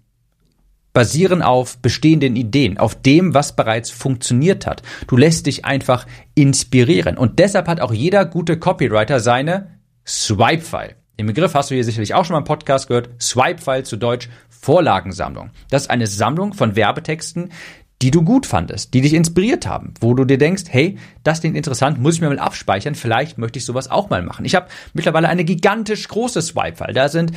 basieren 0.93 1.41
auf 1.41 1.77
bestehenden 1.77 2.35
Ideen, 2.35 2.77
auf 2.77 3.01
dem, 3.01 3.33
was 3.33 3.55
bereits 3.55 3.89
funktioniert 3.89 4.65
hat. 4.65 4.81
Du 5.07 5.17
lässt 5.17 5.45
dich 5.45 5.65
einfach 5.65 6.07
inspirieren. 6.35 7.17
Und 7.17 7.39
deshalb 7.39 7.67
hat 7.67 7.81
auch 7.81 7.93
jeder 7.93 8.25
gute 8.25 8.57
Copywriter 8.57 9.19
seine 9.19 9.79
Swipe-File. 10.05 10.95
Den 11.19 11.27
Begriff 11.27 11.53
hast 11.53 11.69
du 11.69 11.75
hier 11.75 11.83
sicherlich 11.83 12.13
auch 12.13 12.25
schon 12.25 12.33
mal 12.33 12.39
im 12.39 12.45
Podcast 12.45 12.87
gehört. 12.87 13.09
Swipe-File 13.21 13.83
zu 13.83 13.97
Deutsch 13.97 14.27
Vorlagensammlung. 14.49 15.51
Das 15.69 15.83
ist 15.83 15.89
eine 15.89 16.07
Sammlung 16.07 16.53
von 16.53 16.75
Werbetexten, 16.75 17.51
die 18.01 18.11
du 18.11 18.23
gut 18.23 18.45
fandest, 18.45 18.93
die 18.93 19.01
dich 19.01 19.13
inspiriert 19.13 19.67
haben, 19.67 19.93
wo 19.99 20.13
du 20.13 20.25
dir 20.25 20.37
denkst, 20.37 20.63
hey, 20.69 20.97
das 21.23 21.41
klingt 21.41 21.55
interessant, 21.55 21.99
muss 21.99 22.15
ich 22.15 22.21
mir 22.21 22.29
mal 22.29 22.39
abspeichern, 22.39 22.95
vielleicht 22.95 23.37
möchte 23.37 23.59
ich 23.59 23.65
sowas 23.65 23.91
auch 23.91 24.09
mal 24.09 24.23
machen. 24.23 24.45
Ich 24.45 24.55
habe 24.55 24.67
mittlerweile 24.93 25.29
eine 25.29 25.43
gigantisch 25.43 26.07
große 26.07 26.41
Swipe-File. 26.41 26.93
Da 26.93 27.09
sind 27.09 27.31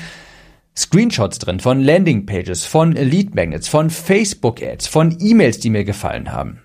Screenshots 0.77 1.39
drin 1.39 1.61
von 1.61 1.81
Landingpages, 1.81 2.65
von 2.65 2.93
Lead 2.93 3.35
Magnets, 3.35 3.69
von 3.69 3.91
Facebook-Ads, 3.91 4.87
von 4.87 5.17
E-Mails, 5.21 5.61
die 5.61 5.71
mir 5.71 5.85
gefallen 5.85 6.33
haben. 6.33 6.61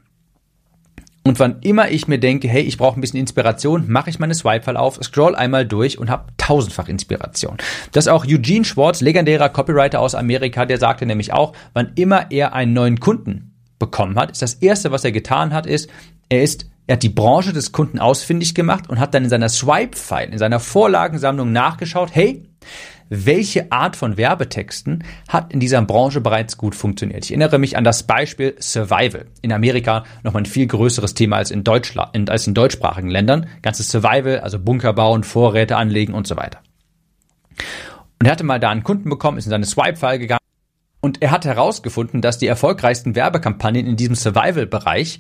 Und 1.26 1.38
wann 1.40 1.58
immer 1.62 1.90
ich 1.92 2.08
mir 2.08 2.18
denke, 2.18 2.48
hey, 2.48 2.64
ich 2.64 2.78
brauche 2.78 2.98
ein 2.98 3.02
bisschen 3.02 3.20
Inspiration, 3.20 3.86
mache 3.88 4.10
ich 4.10 4.18
meine 4.18 4.34
Swipe-File 4.34 4.78
auf, 4.78 4.98
scroll 5.04 5.36
einmal 5.36 5.66
durch 5.66 6.00
und 6.00 6.10
habe 6.10 6.32
tausendfach 6.38 6.88
Inspiration. 6.88 7.58
Das 7.92 8.06
ist 8.06 8.12
auch 8.12 8.26
Eugene 8.26 8.66
Schwartz, 8.66 9.02
legendärer 9.02 9.50
Copywriter 9.50 10.00
aus 10.00 10.16
Amerika, 10.16 10.66
der 10.66 10.78
sagte 10.78 11.06
nämlich 11.06 11.34
auch, 11.34 11.54
wann 11.74 11.92
immer 11.96 12.32
er 12.32 12.54
einen 12.54 12.74
neuen 12.74 13.00
Kunden 13.00 13.49
bekommen 13.80 14.18
hat, 14.20 14.32
ist 14.32 14.42
das 14.42 14.56
erste, 14.56 14.92
was 14.92 15.04
er 15.04 15.12
getan 15.12 15.54
hat, 15.54 15.66
ist, 15.66 15.90
er 16.30 16.44
ist, 16.44 16.70
er 16.86 16.94
hat 16.94 17.04
die 17.04 17.10
Branche 17.10 17.54
des 17.54 17.72
Kunden 17.72 18.00
ausfindig 18.00 18.54
gemacht 18.54 18.90
und 18.90 19.00
hat 19.00 19.14
dann 19.14 19.24
in 19.24 19.30
seiner 19.30 19.50
Swipe-File, 19.50 20.32
in 20.32 20.38
seiner 20.38 20.60
Vorlagensammlung 20.60 21.52
nachgeschaut, 21.52 22.10
hey, 22.14 22.46
welche 23.10 23.72
Art 23.72 23.96
von 23.96 24.18
Werbetexten 24.18 25.04
hat 25.28 25.52
in 25.52 25.60
dieser 25.60 25.82
Branche 25.82 26.22
bereits 26.22 26.58
gut 26.58 26.76
funktioniert. 26.76 27.26
Ich 27.26 27.32
erinnere 27.32 27.58
mich 27.58 27.76
an 27.76 27.84
das 27.84 28.04
Beispiel 28.04 28.56
Survival. 28.60 29.26
In 29.42 29.52
Amerika 29.52 30.04
nochmal 30.24 30.44
ein 30.44 30.46
viel 30.46 30.68
größeres 30.68 31.16
Thema 31.16 31.38
als 31.38 31.50
in, 31.50 31.64
Deutschland, 31.64 32.30
als 32.30 32.46
in 32.46 32.54
deutschsprachigen 32.54 33.10
Ländern. 33.10 33.48
Ganzes 33.64 33.90
Survival, 33.90 34.40
also 34.40 34.60
Bunker 34.60 34.94
bauen, 34.94 35.24
Vorräte 35.24 35.76
anlegen 35.76 36.14
und 36.14 36.28
so 36.28 36.38
weiter. 36.38 36.60
Und 38.20 38.28
er 38.28 38.32
hatte 38.32 38.44
mal 38.44 38.60
da 38.60 38.70
einen 38.70 38.84
Kunden 38.84 39.10
bekommen, 39.10 39.40
ist 39.40 39.46
in 39.46 39.52
seine 39.52 39.66
Swipe-File 39.66 40.20
gegangen 40.20 40.40
und 41.02 41.22
er 41.22 41.32
hat 41.32 41.46
herausgefunden, 41.46 42.22
dass 42.22 42.38
die 42.38 42.48
erfolgreichsten 42.48 43.16
Werbekampagnen 43.16 43.88
in 43.88 43.96
diesem 43.96 44.16
Survival-Bereich 44.16 45.20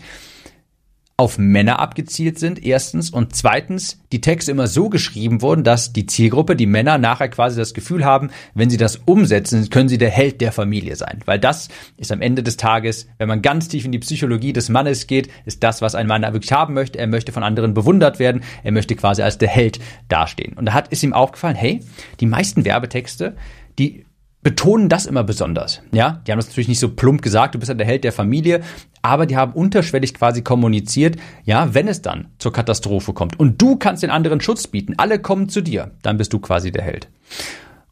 auf 1.19 1.37
Männer 1.37 1.79
abgezielt 1.79 2.39
sind, 2.39 2.63
erstens, 2.65 3.09
und 3.09 3.35
zweitens, 3.35 3.99
die 4.13 4.21
Texte 4.21 4.51
immer 4.51 4.67
so 4.67 4.87
geschrieben 4.87 5.41
wurden, 5.41 5.65
dass 5.65 5.91
die 5.91 6.05
Zielgruppe, 6.05 6.55
die 6.55 6.65
Männer, 6.65 6.97
nachher 6.97 7.27
quasi 7.27 7.57
das 7.57 7.73
Gefühl 7.73 8.05
haben, 8.05 8.29
wenn 8.53 8.69
sie 8.69 8.77
das 8.77 9.01
umsetzen, 9.03 9.69
können 9.69 9.89
sie 9.89 9.97
der 9.97 10.11
Held 10.11 10.39
der 10.39 10.53
Familie 10.53 10.95
sein. 10.95 11.19
Weil 11.25 11.37
das 11.37 11.67
ist 11.97 12.13
am 12.13 12.21
Ende 12.21 12.41
des 12.41 12.55
Tages, 12.55 13.09
wenn 13.17 13.27
man 13.27 13.41
ganz 13.41 13.67
tief 13.67 13.83
in 13.83 13.91
die 13.91 13.99
Psychologie 13.99 14.53
des 14.53 14.69
Mannes 14.69 15.07
geht, 15.07 15.29
ist 15.43 15.61
das, 15.61 15.81
was 15.81 15.93
ein 15.93 16.07
Mann 16.07 16.21
wirklich 16.21 16.53
haben 16.53 16.73
möchte. 16.73 16.99
Er 16.99 17.07
möchte 17.07 17.33
von 17.33 17.43
anderen 17.43 17.73
bewundert 17.73 18.17
werden, 18.19 18.41
er 18.63 18.71
möchte 18.71 18.95
quasi 18.95 19.21
als 19.21 19.37
der 19.37 19.49
Held 19.49 19.79
dastehen. 20.07 20.53
Und 20.53 20.67
da 20.67 20.73
hat 20.73 20.87
ist 20.87 21.03
ihm 21.03 21.11
aufgefallen, 21.11 21.57
hey, 21.57 21.81
die 22.21 22.27
meisten 22.27 22.63
Werbetexte, 22.63 23.35
die 23.77 24.05
betonen 24.41 24.87
das 24.89 25.05
immer 25.05 25.23
besonders. 25.23 25.81
Ja, 25.91 26.21
die 26.25 26.31
haben 26.31 26.39
das 26.39 26.47
natürlich 26.47 26.69
nicht 26.69 26.79
so 26.79 26.89
plump 26.89 27.21
gesagt, 27.21 27.55
du 27.55 27.59
bist 27.59 27.69
ja 27.69 27.75
der 27.75 27.85
Held 27.85 28.03
der 28.03 28.13
Familie, 28.13 28.61
aber 29.01 29.25
die 29.25 29.37
haben 29.37 29.53
unterschwellig 29.53 30.13
quasi 30.13 30.41
kommuniziert, 30.41 31.17
ja, 31.43 31.73
wenn 31.73 31.87
es 31.87 32.01
dann 32.01 32.29
zur 32.37 32.53
Katastrophe 32.53 33.13
kommt 33.13 33.39
und 33.39 33.61
du 33.61 33.75
kannst 33.75 34.03
den 34.03 34.09
anderen 34.09 34.41
Schutz 34.41 34.67
bieten, 34.67 34.93
alle 34.97 35.19
kommen 35.19 35.49
zu 35.49 35.61
dir, 35.61 35.91
dann 36.01 36.17
bist 36.17 36.33
du 36.33 36.39
quasi 36.39 36.71
der 36.71 36.83
Held. 36.83 37.09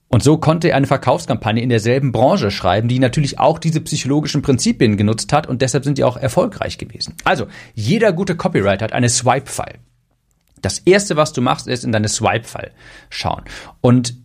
Und 0.10 0.24
so 0.24 0.38
konnte 0.38 0.70
er 0.70 0.78
eine 0.78 0.88
Verkaufskampagne 0.88 1.62
in 1.62 1.68
derselben 1.68 2.14
Branche 2.14 2.50
schreiben, 2.50 2.88
die 2.88 3.00
natürlich 3.00 3.40
auch 3.40 3.60
diese 3.60 3.82
psychologischen 3.82 4.42
Prinzipien 4.42 4.96
genutzt 4.96 5.34
hat 5.34 5.48
und 5.48 5.62
deshalb 5.62 5.84
sind 5.84 5.98
die 5.98 6.06
auch 6.06 6.16
erfolgreich 6.16 6.78
gewesen. 6.78 7.16
Also, 7.26 7.48
jeder 7.74 8.14
gute 8.14 8.38
Copywriter 8.38 8.86
hat 8.86 8.94
eine 8.94 9.10
Swipe-File. 9.10 9.80
Das 10.62 10.80
erste, 10.80 11.18
was 11.18 11.34
du 11.34 11.42
machst, 11.42 11.68
ist 11.68 11.84
in 11.84 11.92
deine 11.92 12.08
Swipe-File 12.08 12.72
schauen. 13.10 13.44
Und 13.82 14.16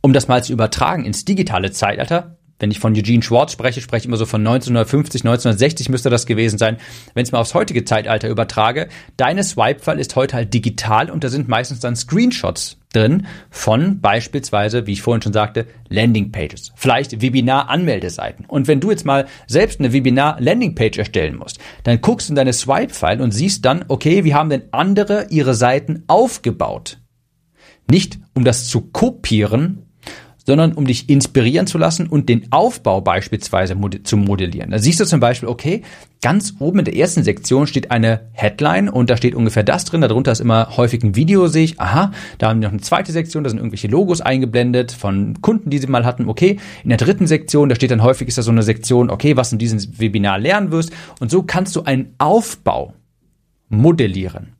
um 0.00 0.12
das 0.12 0.28
mal 0.28 0.42
zu 0.42 0.52
übertragen 0.52 1.04
ins 1.04 1.24
digitale 1.24 1.72
Zeitalter, 1.72 2.38
wenn 2.58 2.70
ich 2.70 2.80
von 2.80 2.94
Eugene 2.96 3.22
Schwartz 3.22 3.52
spreche, 3.52 3.80
spreche 3.80 4.02
ich 4.02 4.06
immer 4.06 4.16
so 4.16 4.26
von 4.26 4.40
1950, 4.40 5.22
1960 5.22 5.88
müsste 5.90 6.10
das 6.10 6.26
gewesen 6.26 6.58
sein. 6.58 6.76
Wenn 7.14 7.22
ich 7.22 7.28
es 7.28 7.32
mal 7.32 7.38
aufs 7.38 7.54
heutige 7.54 7.84
Zeitalter 7.84 8.28
übertrage, 8.28 8.88
deine 9.16 9.44
Swipe-File 9.44 10.00
ist 10.00 10.16
heute 10.16 10.34
halt 10.34 10.52
digital 10.52 11.10
und 11.10 11.22
da 11.22 11.28
sind 11.28 11.48
meistens 11.48 11.80
dann 11.80 11.94
Screenshots 11.94 12.78
drin 12.92 13.26
von 13.50 14.00
beispielsweise, 14.00 14.86
wie 14.86 14.92
ich 14.92 15.02
vorhin 15.02 15.22
schon 15.22 15.32
sagte, 15.32 15.66
Landingpages, 15.88 16.72
vielleicht 16.74 17.20
Webinar-Anmeldeseiten. 17.20 18.44
Und 18.46 18.66
wenn 18.66 18.80
du 18.80 18.90
jetzt 18.90 19.04
mal 19.04 19.26
selbst 19.46 19.78
eine 19.78 19.92
Webinar-Landingpage 19.92 20.98
erstellen 20.98 21.36
musst, 21.36 21.58
dann 21.84 22.00
guckst 22.00 22.28
du 22.28 22.32
in 22.32 22.36
deine 22.36 22.52
Swipe-File 22.52 23.20
und 23.20 23.30
siehst 23.32 23.64
dann, 23.64 23.84
okay, 23.88 24.24
wie 24.24 24.34
haben 24.34 24.50
denn 24.50 24.64
andere 24.72 25.26
ihre 25.30 25.54
Seiten 25.54 26.02
aufgebaut? 26.08 26.98
Nicht 27.90 28.18
um 28.34 28.44
das 28.44 28.68
zu 28.68 28.80
kopieren, 28.80 29.87
sondern 30.48 30.72
um 30.72 30.86
dich 30.86 31.10
inspirieren 31.10 31.66
zu 31.66 31.76
lassen 31.76 32.06
und 32.06 32.30
den 32.30 32.50
Aufbau 32.52 33.02
beispielsweise 33.02 33.76
zu 34.02 34.16
modellieren. 34.16 34.70
Da 34.70 34.78
siehst 34.78 34.98
du 34.98 35.04
zum 35.04 35.20
Beispiel, 35.20 35.46
okay, 35.46 35.82
ganz 36.22 36.54
oben 36.58 36.78
in 36.78 36.84
der 36.86 36.96
ersten 36.96 37.22
Sektion 37.22 37.66
steht 37.66 37.90
eine 37.90 38.22
Headline 38.32 38.88
und 38.88 39.10
da 39.10 39.18
steht 39.18 39.34
ungefähr 39.34 39.62
das 39.62 39.84
drin. 39.84 40.00
Darunter 40.00 40.32
ist 40.32 40.40
immer 40.40 40.78
häufig 40.78 41.02
ein 41.02 41.14
Video, 41.14 41.48
sehe 41.48 41.64
ich, 41.64 41.78
aha, 41.78 42.12
da 42.38 42.48
haben 42.48 42.62
wir 42.62 42.68
noch 42.68 42.72
eine 42.72 42.80
zweite 42.80 43.12
Sektion, 43.12 43.44
da 43.44 43.50
sind 43.50 43.58
irgendwelche 43.58 43.88
Logos 43.88 44.22
eingeblendet 44.22 44.90
von 44.90 45.42
Kunden, 45.42 45.68
die 45.68 45.76
sie 45.76 45.86
mal 45.86 46.06
hatten, 46.06 46.30
okay. 46.30 46.58
In 46.82 46.88
der 46.88 46.96
dritten 46.96 47.26
Sektion, 47.26 47.68
da 47.68 47.74
steht 47.74 47.90
dann 47.90 48.02
häufig, 48.02 48.26
ist 48.26 48.38
da 48.38 48.42
so 48.42 48.50
eine 48.50 48.62
Sektion, 48.62 49.10
okay, 49.10 49.36
was 49.36 49.50
du 49.50 49.56
in 49.56 49.58
diesem 49.58 50.00
Webinar 50.00 50.38
lernen 50.38 50.70
wirst. 50.70 50.92
Und 51.20 51.30
so 51.30 51.42
kannst 51.42 51.76
du 51.76 51.82
einen 51.82 52.14
Aufbau 52.16 52.94
modellieren. 53.68 54.54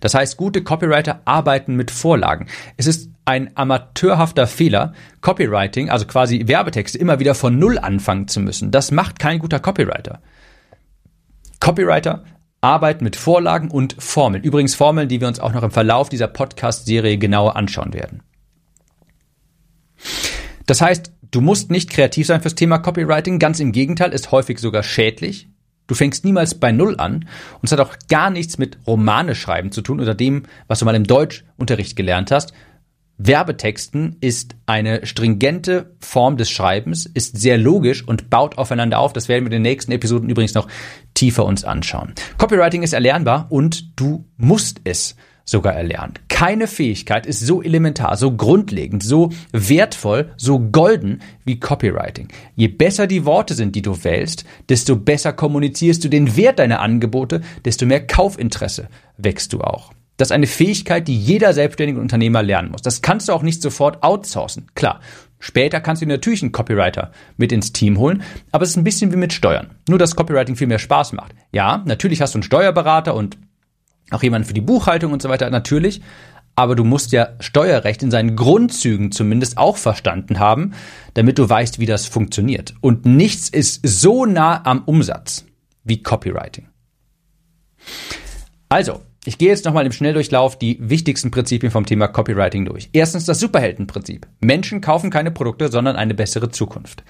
Das 0.00 0.12
heißt, 0.12 0.36
gute 0.36 0.62
Copywriter 0.62 1.22
arbeiten 1.24 1.76
mit 1.76 1.90
Vorlagen. 1.90 2.46
Es 2.76 2.86
ist 2.86 3.10
ein 3.30 3.56
amateurhafter 3.56 4.48
Fehler, 4.48 4.92
Copywriting, 5.20 5.88
also 5.88 6.04
quasi 6.04 6.48
Werbetexte, 6.48 6.98
immer 6.98 7.20
wieder 7.20 7.36
von 7.36 7.58
Null 7.58 7.78
anfangen 7.78 8.26
zu 8.26 8.40
müssen. 8.40 8.72
Das 8.72 8.90
macht 8.90 9.20
kein 9.20 9.38
guter 9.38 9.60
Copywriter. 9.60 10.20
Copywriter 11.60 12.24
arbeiten 12.60 13.04
mit 13.04 13.14
Vorlagen 13.14 13.70
und 13.70 13.94
Formeln. 14.02 14.42
Übrigens 14.42 14.74
Formeln, 14.74 15.08
die 15.08 15.20
wir 15.20 15.28
uns 15.28 15.38
auch 15.38 15.52
noch 15.52 15.62
im 15.62 15.70
Verlauf 15.70 16.08
dieser 16.08 16.26
Podcast-Serie 16.26 17.18
genauer 17.18 17.54
anschauen 17.54 17.94
werden. 17.94 18.24
Das 20.66 20.80
heißt, 20.80 21.12
du 21.30 21.40
musst 21.40 21.70
nicht 21.70 21.88
kreativ 21.88 22.26
sein 22.26 22.42
fürs 22.42 22.56
Thema 22.56 22.78
Copywriting. 22.78 23.38
Ganz 23.38 23.60
im 23.60 23.70
Gegenteil, 23.70 24.12
ist 24.12 24.32
häufig 24.32 24.58
sogar 24.58 24.82
schädlich. 24.82 25.48
Du 25.86 25.94
fängst 25.94 26.24
niemals 26.24 26.56
bei 26.56 26.72
Null 26.72 26.96
an 26.98 27.14
und 27.54 27.64
es 27.64 27.72
hat 27.72 27.80
auch 27.80 27.94
gar 28.08 28.30
nichts 28.30 28.58
mit 28.58 28.78
Romane 28.86 29.36
schreiben 29.36 29.70
zu 29.70 29.82
tun 29.82 30.00
oder 30.00 30.14
dem, 30.14 30.44
was 30.66 30.80
du 30.80 30.84
mal 30.84 30.94
im 30.96 31.04
Deutschunterricht 31.04 31.96
gelernt 31.96 32.30
hast. 32.32 32.52
Werbetexten 33.22 34.16
ist 34.22 34.56
eine 34.64 35.04
stringente 35.04 35.94
Form 36.00 36.38
des 36.38 36.48
Schreibens, 36.48 37.04
ist 37.04 37.38
sehr 37.38 37.58
logisch 37.58 38.02
und 38.06 38.30
baut 38.30 38.56
aufeinander 38.56 38.98
auf. 38.98 39.12
Das 39.12 39.28
werden 39.28 39.42
wir 39.44 39.48
in 39.48 39.62
den 39.62 39.62
nächsten 39.62 39.92
Episoden 39.92 40.30
übrigens 40.30 40.54
noch 40.54 40.68
tiefer 41.12 41.44
uns 41.44 41.62
anschauen. 41.62 42.14
Copywriting 42.38 42.82
ist 42.82 42.94
erlernbar 42.94 43.46
und 43.50 44.00
du 44.00 44.24
musst 44.38 44.80
es 44.84 45.16
sogar 45.44 45.74
erlernen. 45.74 46.14
Keine 46.28 46.66
Fähigkeit 46.66 47.26
ist 47.26 47.40
so 47.40 47.60
elementar, 47.60 48.16
so 48.16 48.34
grundlegend, 48.34 49.02
so 49.02 49.28
wertvoll, 49.52 50.32
so 50.38 50.58
golden 50.58 51.20
wie 51.44 51.60
Copywriting. 51.60 52.28
Je 52.56 52.68
besser 52.68 53.06
die 53.06 53.26
Worte 53.26 53.52
sind, 53.52 53.76
die 53.76 53.82
du 53.82 54.02
wählst, 54.02 54.44
desto 54.70 54.96
besser 54.96 55.34
kommunizierst 55.34 56.02
du 56.02 56.08
den 56.08 56.36
Wert 56.36 56.58
deiner 56.58 56.80
Angebote, 56.80 57.42
desto 57.66 57.84
mehr 57.84 58.06
Kaufinteresse 58.06 58.88
wächst 59.18 59.52
du 59.52 59.60
auch. 59.60 59.92
Das 60.20 60.28
ist 60.28 60.32
eine 60.32 60.46
Fähigkeit, 60.46 61.08
die 61.08 61.18
jeder 61.18 61.54
selbstständige 61.54 61.98
Unternehmer 61.98 62.42
lernen 62.42 62.72
muss. 62.72 62.82
Das 62.82 63.00
kannst 63.00 63.28
du 63.28 63.32
auch 63.32 63.42
nicht 63.42 63.62
sofort 63.62 64.02
outsourcen. 64.02 64.66
Klar, 64.74 65.00
später 65.38 65.80
kannst 65.80 66.02
du 66.02 66.06
natürlich 66.06 66.42
einen 66.42 66.52
Copywriter 66.52 67.10
mit 67.38 67.52
ins 67.52 67.72
Team 67.72 67.98
holen, 67.98 68.22
aber 68.52 68.64
es 68.64 68.70
ist 68.70 68.76
ein 68.76 68.84
bisschen 68.84 69.12
wie 69.12 69.16
mit 69.16 69.32
Steuern. 69.32 69.70
Nur, 69.88 69.98
dass 69.98 70.16
Copywriting 70.16 70.56
viel 70.56 70.66
mehr 70.66 70.78
Spaß 70.78 71.14
macht. 71.14 71.34
Ja, 71.52 71.82
natürlich 71.86 72.20
hast 72.20 72.34
du 72.34 72.36
einen 72.36 72.42
Steuerberater 72.42 73.14
und 73.14 73.38
auch 74.10 74.22
jemanden 74.22 74.46
für 74.46 74.52
die 74.52 74.60
Buchhaltung 74.60 75.14
und 75.14 75.22
so 75.22 75.30
weiter, 75.30 75.48
natürlich. 75.48 76.02
Aber 76.54 76.76
du 76.76 76.84
musst 76.84 77.12
ja 77.12 77.30
Steuerrecht 77.40 78.02
in 78.02 78.10
seinen 78.10 78.36
Grundzügen 78.36 79.12
zumindest 79.12 79.56
auch 79.56 79.78
verstanden 79.78 80.38
haben, 80.38 80.74
damit 81.14 81.38
du 81.38 81.48
weißt, 81.48 81.78
wie 81.78 81.86
das 81.86 82.06
funktioniert. 82.06 82.74
Und 82.82 83.06
nichts 83.06 83.48
ist 83.48 83.80
so 83.84 84.26
nah 84.26 84.66
am 84.66 84.82
Umsatz 84.84 85.46
wie 85.82 86.02
Copywriting. 86.02 86.68
Also, 88.68 89.00
ich 89.24 89.36
gehe 89.36 89.48
jetzt 89.48 89.66
nochmal 89.66 89.84
im 89.84 89.92
Schnelldurchlauf 89.92 90.58
die 90.58 90.78
wichtigsten 90.80 91.30
Prinzipien 91.30 91.70
vom 91.70 91.84
Thema 91.84 92.08
Copywriting 92.08 92.64
durch. 92.64 92.88
Erstens 92.92 93.26
das 93.26 93.38
Superheldenprinzip. 93.40 94.26
Menschen 94.40 94.80
kaufen 94.80 95.10
keine 95.10 95.30
Produkte, 95.30 95.68
sondern 95.68 95.96
eine 95.96 96.14
bessere 96.14 96.50
Zukunft. 96.50 97.04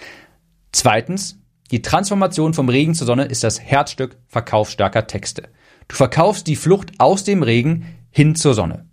Zweitens, 0.73 1.39
die 1.71 1.83
Transformation 1.83 2.53
vom 2.53 2.69
Regen 2.69 2.95
zur 2.95 3.07
Sonne 3.07 3.27
ist 3.27 3.45
das 3.45 3.61
Herzstück 3.61 4.17
verkaufsstarker 4.27 5.07
Texte. 5.07 5.45
Du 5.87 5.95
verkaufst 5.95 6.49
die 6.49 6.57
Flucht 6.57 6.93
aus 6.99 7.23
dem 7.23 7.45
Regen 7.45 7.87
hin 8.11 8.35
zur 8.35 8.55
Sonne. 8.55 8.87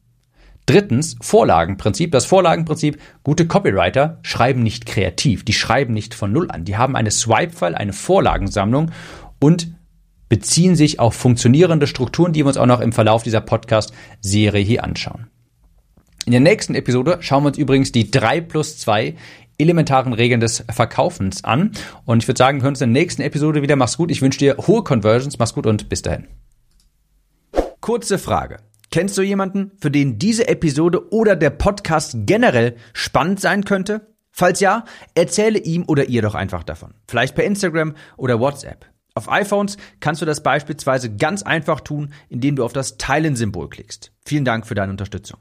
Drittens, 0.68 1.16
Vorlagenprinzip. 1.22 2.12
Das 2.12 2.26
Vorlagenprinzip, 2.26 3.00
gute 3.24 3.48
Copywriter 3.48 4.20
schreiben 4.22 4.62
nicht 4.62 4.86
kreativ, 4.86 5.44
die 5.46 5.54
schreiben 5.54 5.94
nicht 5.94 6.14
von 6.14 6.32
Null 6.32 6.52
an. 6.52 6.66
Die 6.66 6.78
haben 6.78 6.96
eine 6.96 7.10
Swipe-File, 7.10 7.74
eine 7.74 7.94
Vorlagensammlung 7.94 8.92
und 9.40 9.77
beziehen 10.30 10.76
sich 10.76 11.00
auf 11.00 11.14
funktionierende 11.16 11.88
Strukturen, 11.88 12.34
die 12.34 12.42
wir 12.42 12.48
uns 12.48 12.58
auch 12.58 12.66
noch 12.66 12.82
im 12.82 12.92
Verlauf 12.92 13.24
dieser 13.24 13.42
Podcast-Serie 13.42 14.64
hier 14.64 14.84
anschauen. 14.84 15.28
In 16.26 16.32
der 16.32 16.42
nächsten 16.42 16.76
Episode 16.76 17.20
schauen 17.22 17.44
wir 17.44 17.48
uns 17.48 17.58
übrigens 17.58 17.92
die 17.92 18.12
3 18.12 18.42
plus 18.42 18.78
2 18.80 19.16
elementaren 19.58 20.14
Regeln 20.14 20.42
des 20.42 20.64
Verkaufens 20.70 21.44
an. 21.44 21.72
Und 22.06 22.22
ich 22.22 22.28
würde 22.28 22.38
sagen, 22.38 22.60
wir 22.60 22.64
hören 22.64 22.74
uns 22.74 22.82
in 22.82 22.94
der 22.94 23.02
nächsten 23.02 23.22
Episode 23.22 23.62
wieder. 23.62 23.76
Mach's 23.76 23.98
gut. 23.98 24.12
Ich 24.12 24.22
wünsche 24.22 24.40
dir 24.40 24.58
hohe 24.58 24.84
Conversions. 24.84 25.40
Mach's 25.40 25.54
gut 25.54 25.66
und 25.66 25.90
bis 25.90 26.02
dahin. 26.02 26.28
Kurze 27.80 28.18
Frage. 28.18 28.58
Kennst 28.92 29.18
du 29.18 29.22
jemanden, 29.22 29.72
für 29.80 29.92
den 29.92 30.18
diese 30.20 30.48
Episode 30.48 31.12
oder 31.12 31.36
der 31.36 31.50
Podcast 31.50 32.16
generell 32.26 32.76
spannend 32.94 33.40
sein 33.40 33.64
könnte? 33.64 34.14
Falls 34.32 34.60
ja, 34.60 34.86
erzähle 35.16 35.60
ihm 35.60 35.86
oder 35.88 36.10
ihr 36.10 36.22
doch 36.22 36.36
einfach 36.36 36.64
davon. 36.64 36.94
Vielleicht 37.08 37.36
per 37.36 37.44
Instagram 37.44 37.96
oder 38.18 38.40
WhatsApp. 38.40 38.86
Auf 39.18 39.32
iPhones 39.32 39.78
kannst 40.00 40.22
du 40.22 40.28
das 40.28 40.44
beispielsweise 40.44 41.16
ganz 41.16 41.42
einfach 41.42 41.82
tun, 41.82 42.14
indem 42.30 42.56
du 42.56 42.64
auf 42.64 42.72
das 42.72 42.98
Teilen-Symbol 43.00 43.68
klickst. 43.68 44.12
Vielen 44.24 44.46
Dank 44.46 44.68
für 44.68 44.76
deine 44.76 44.92
Unterstützung. 44.92 45.40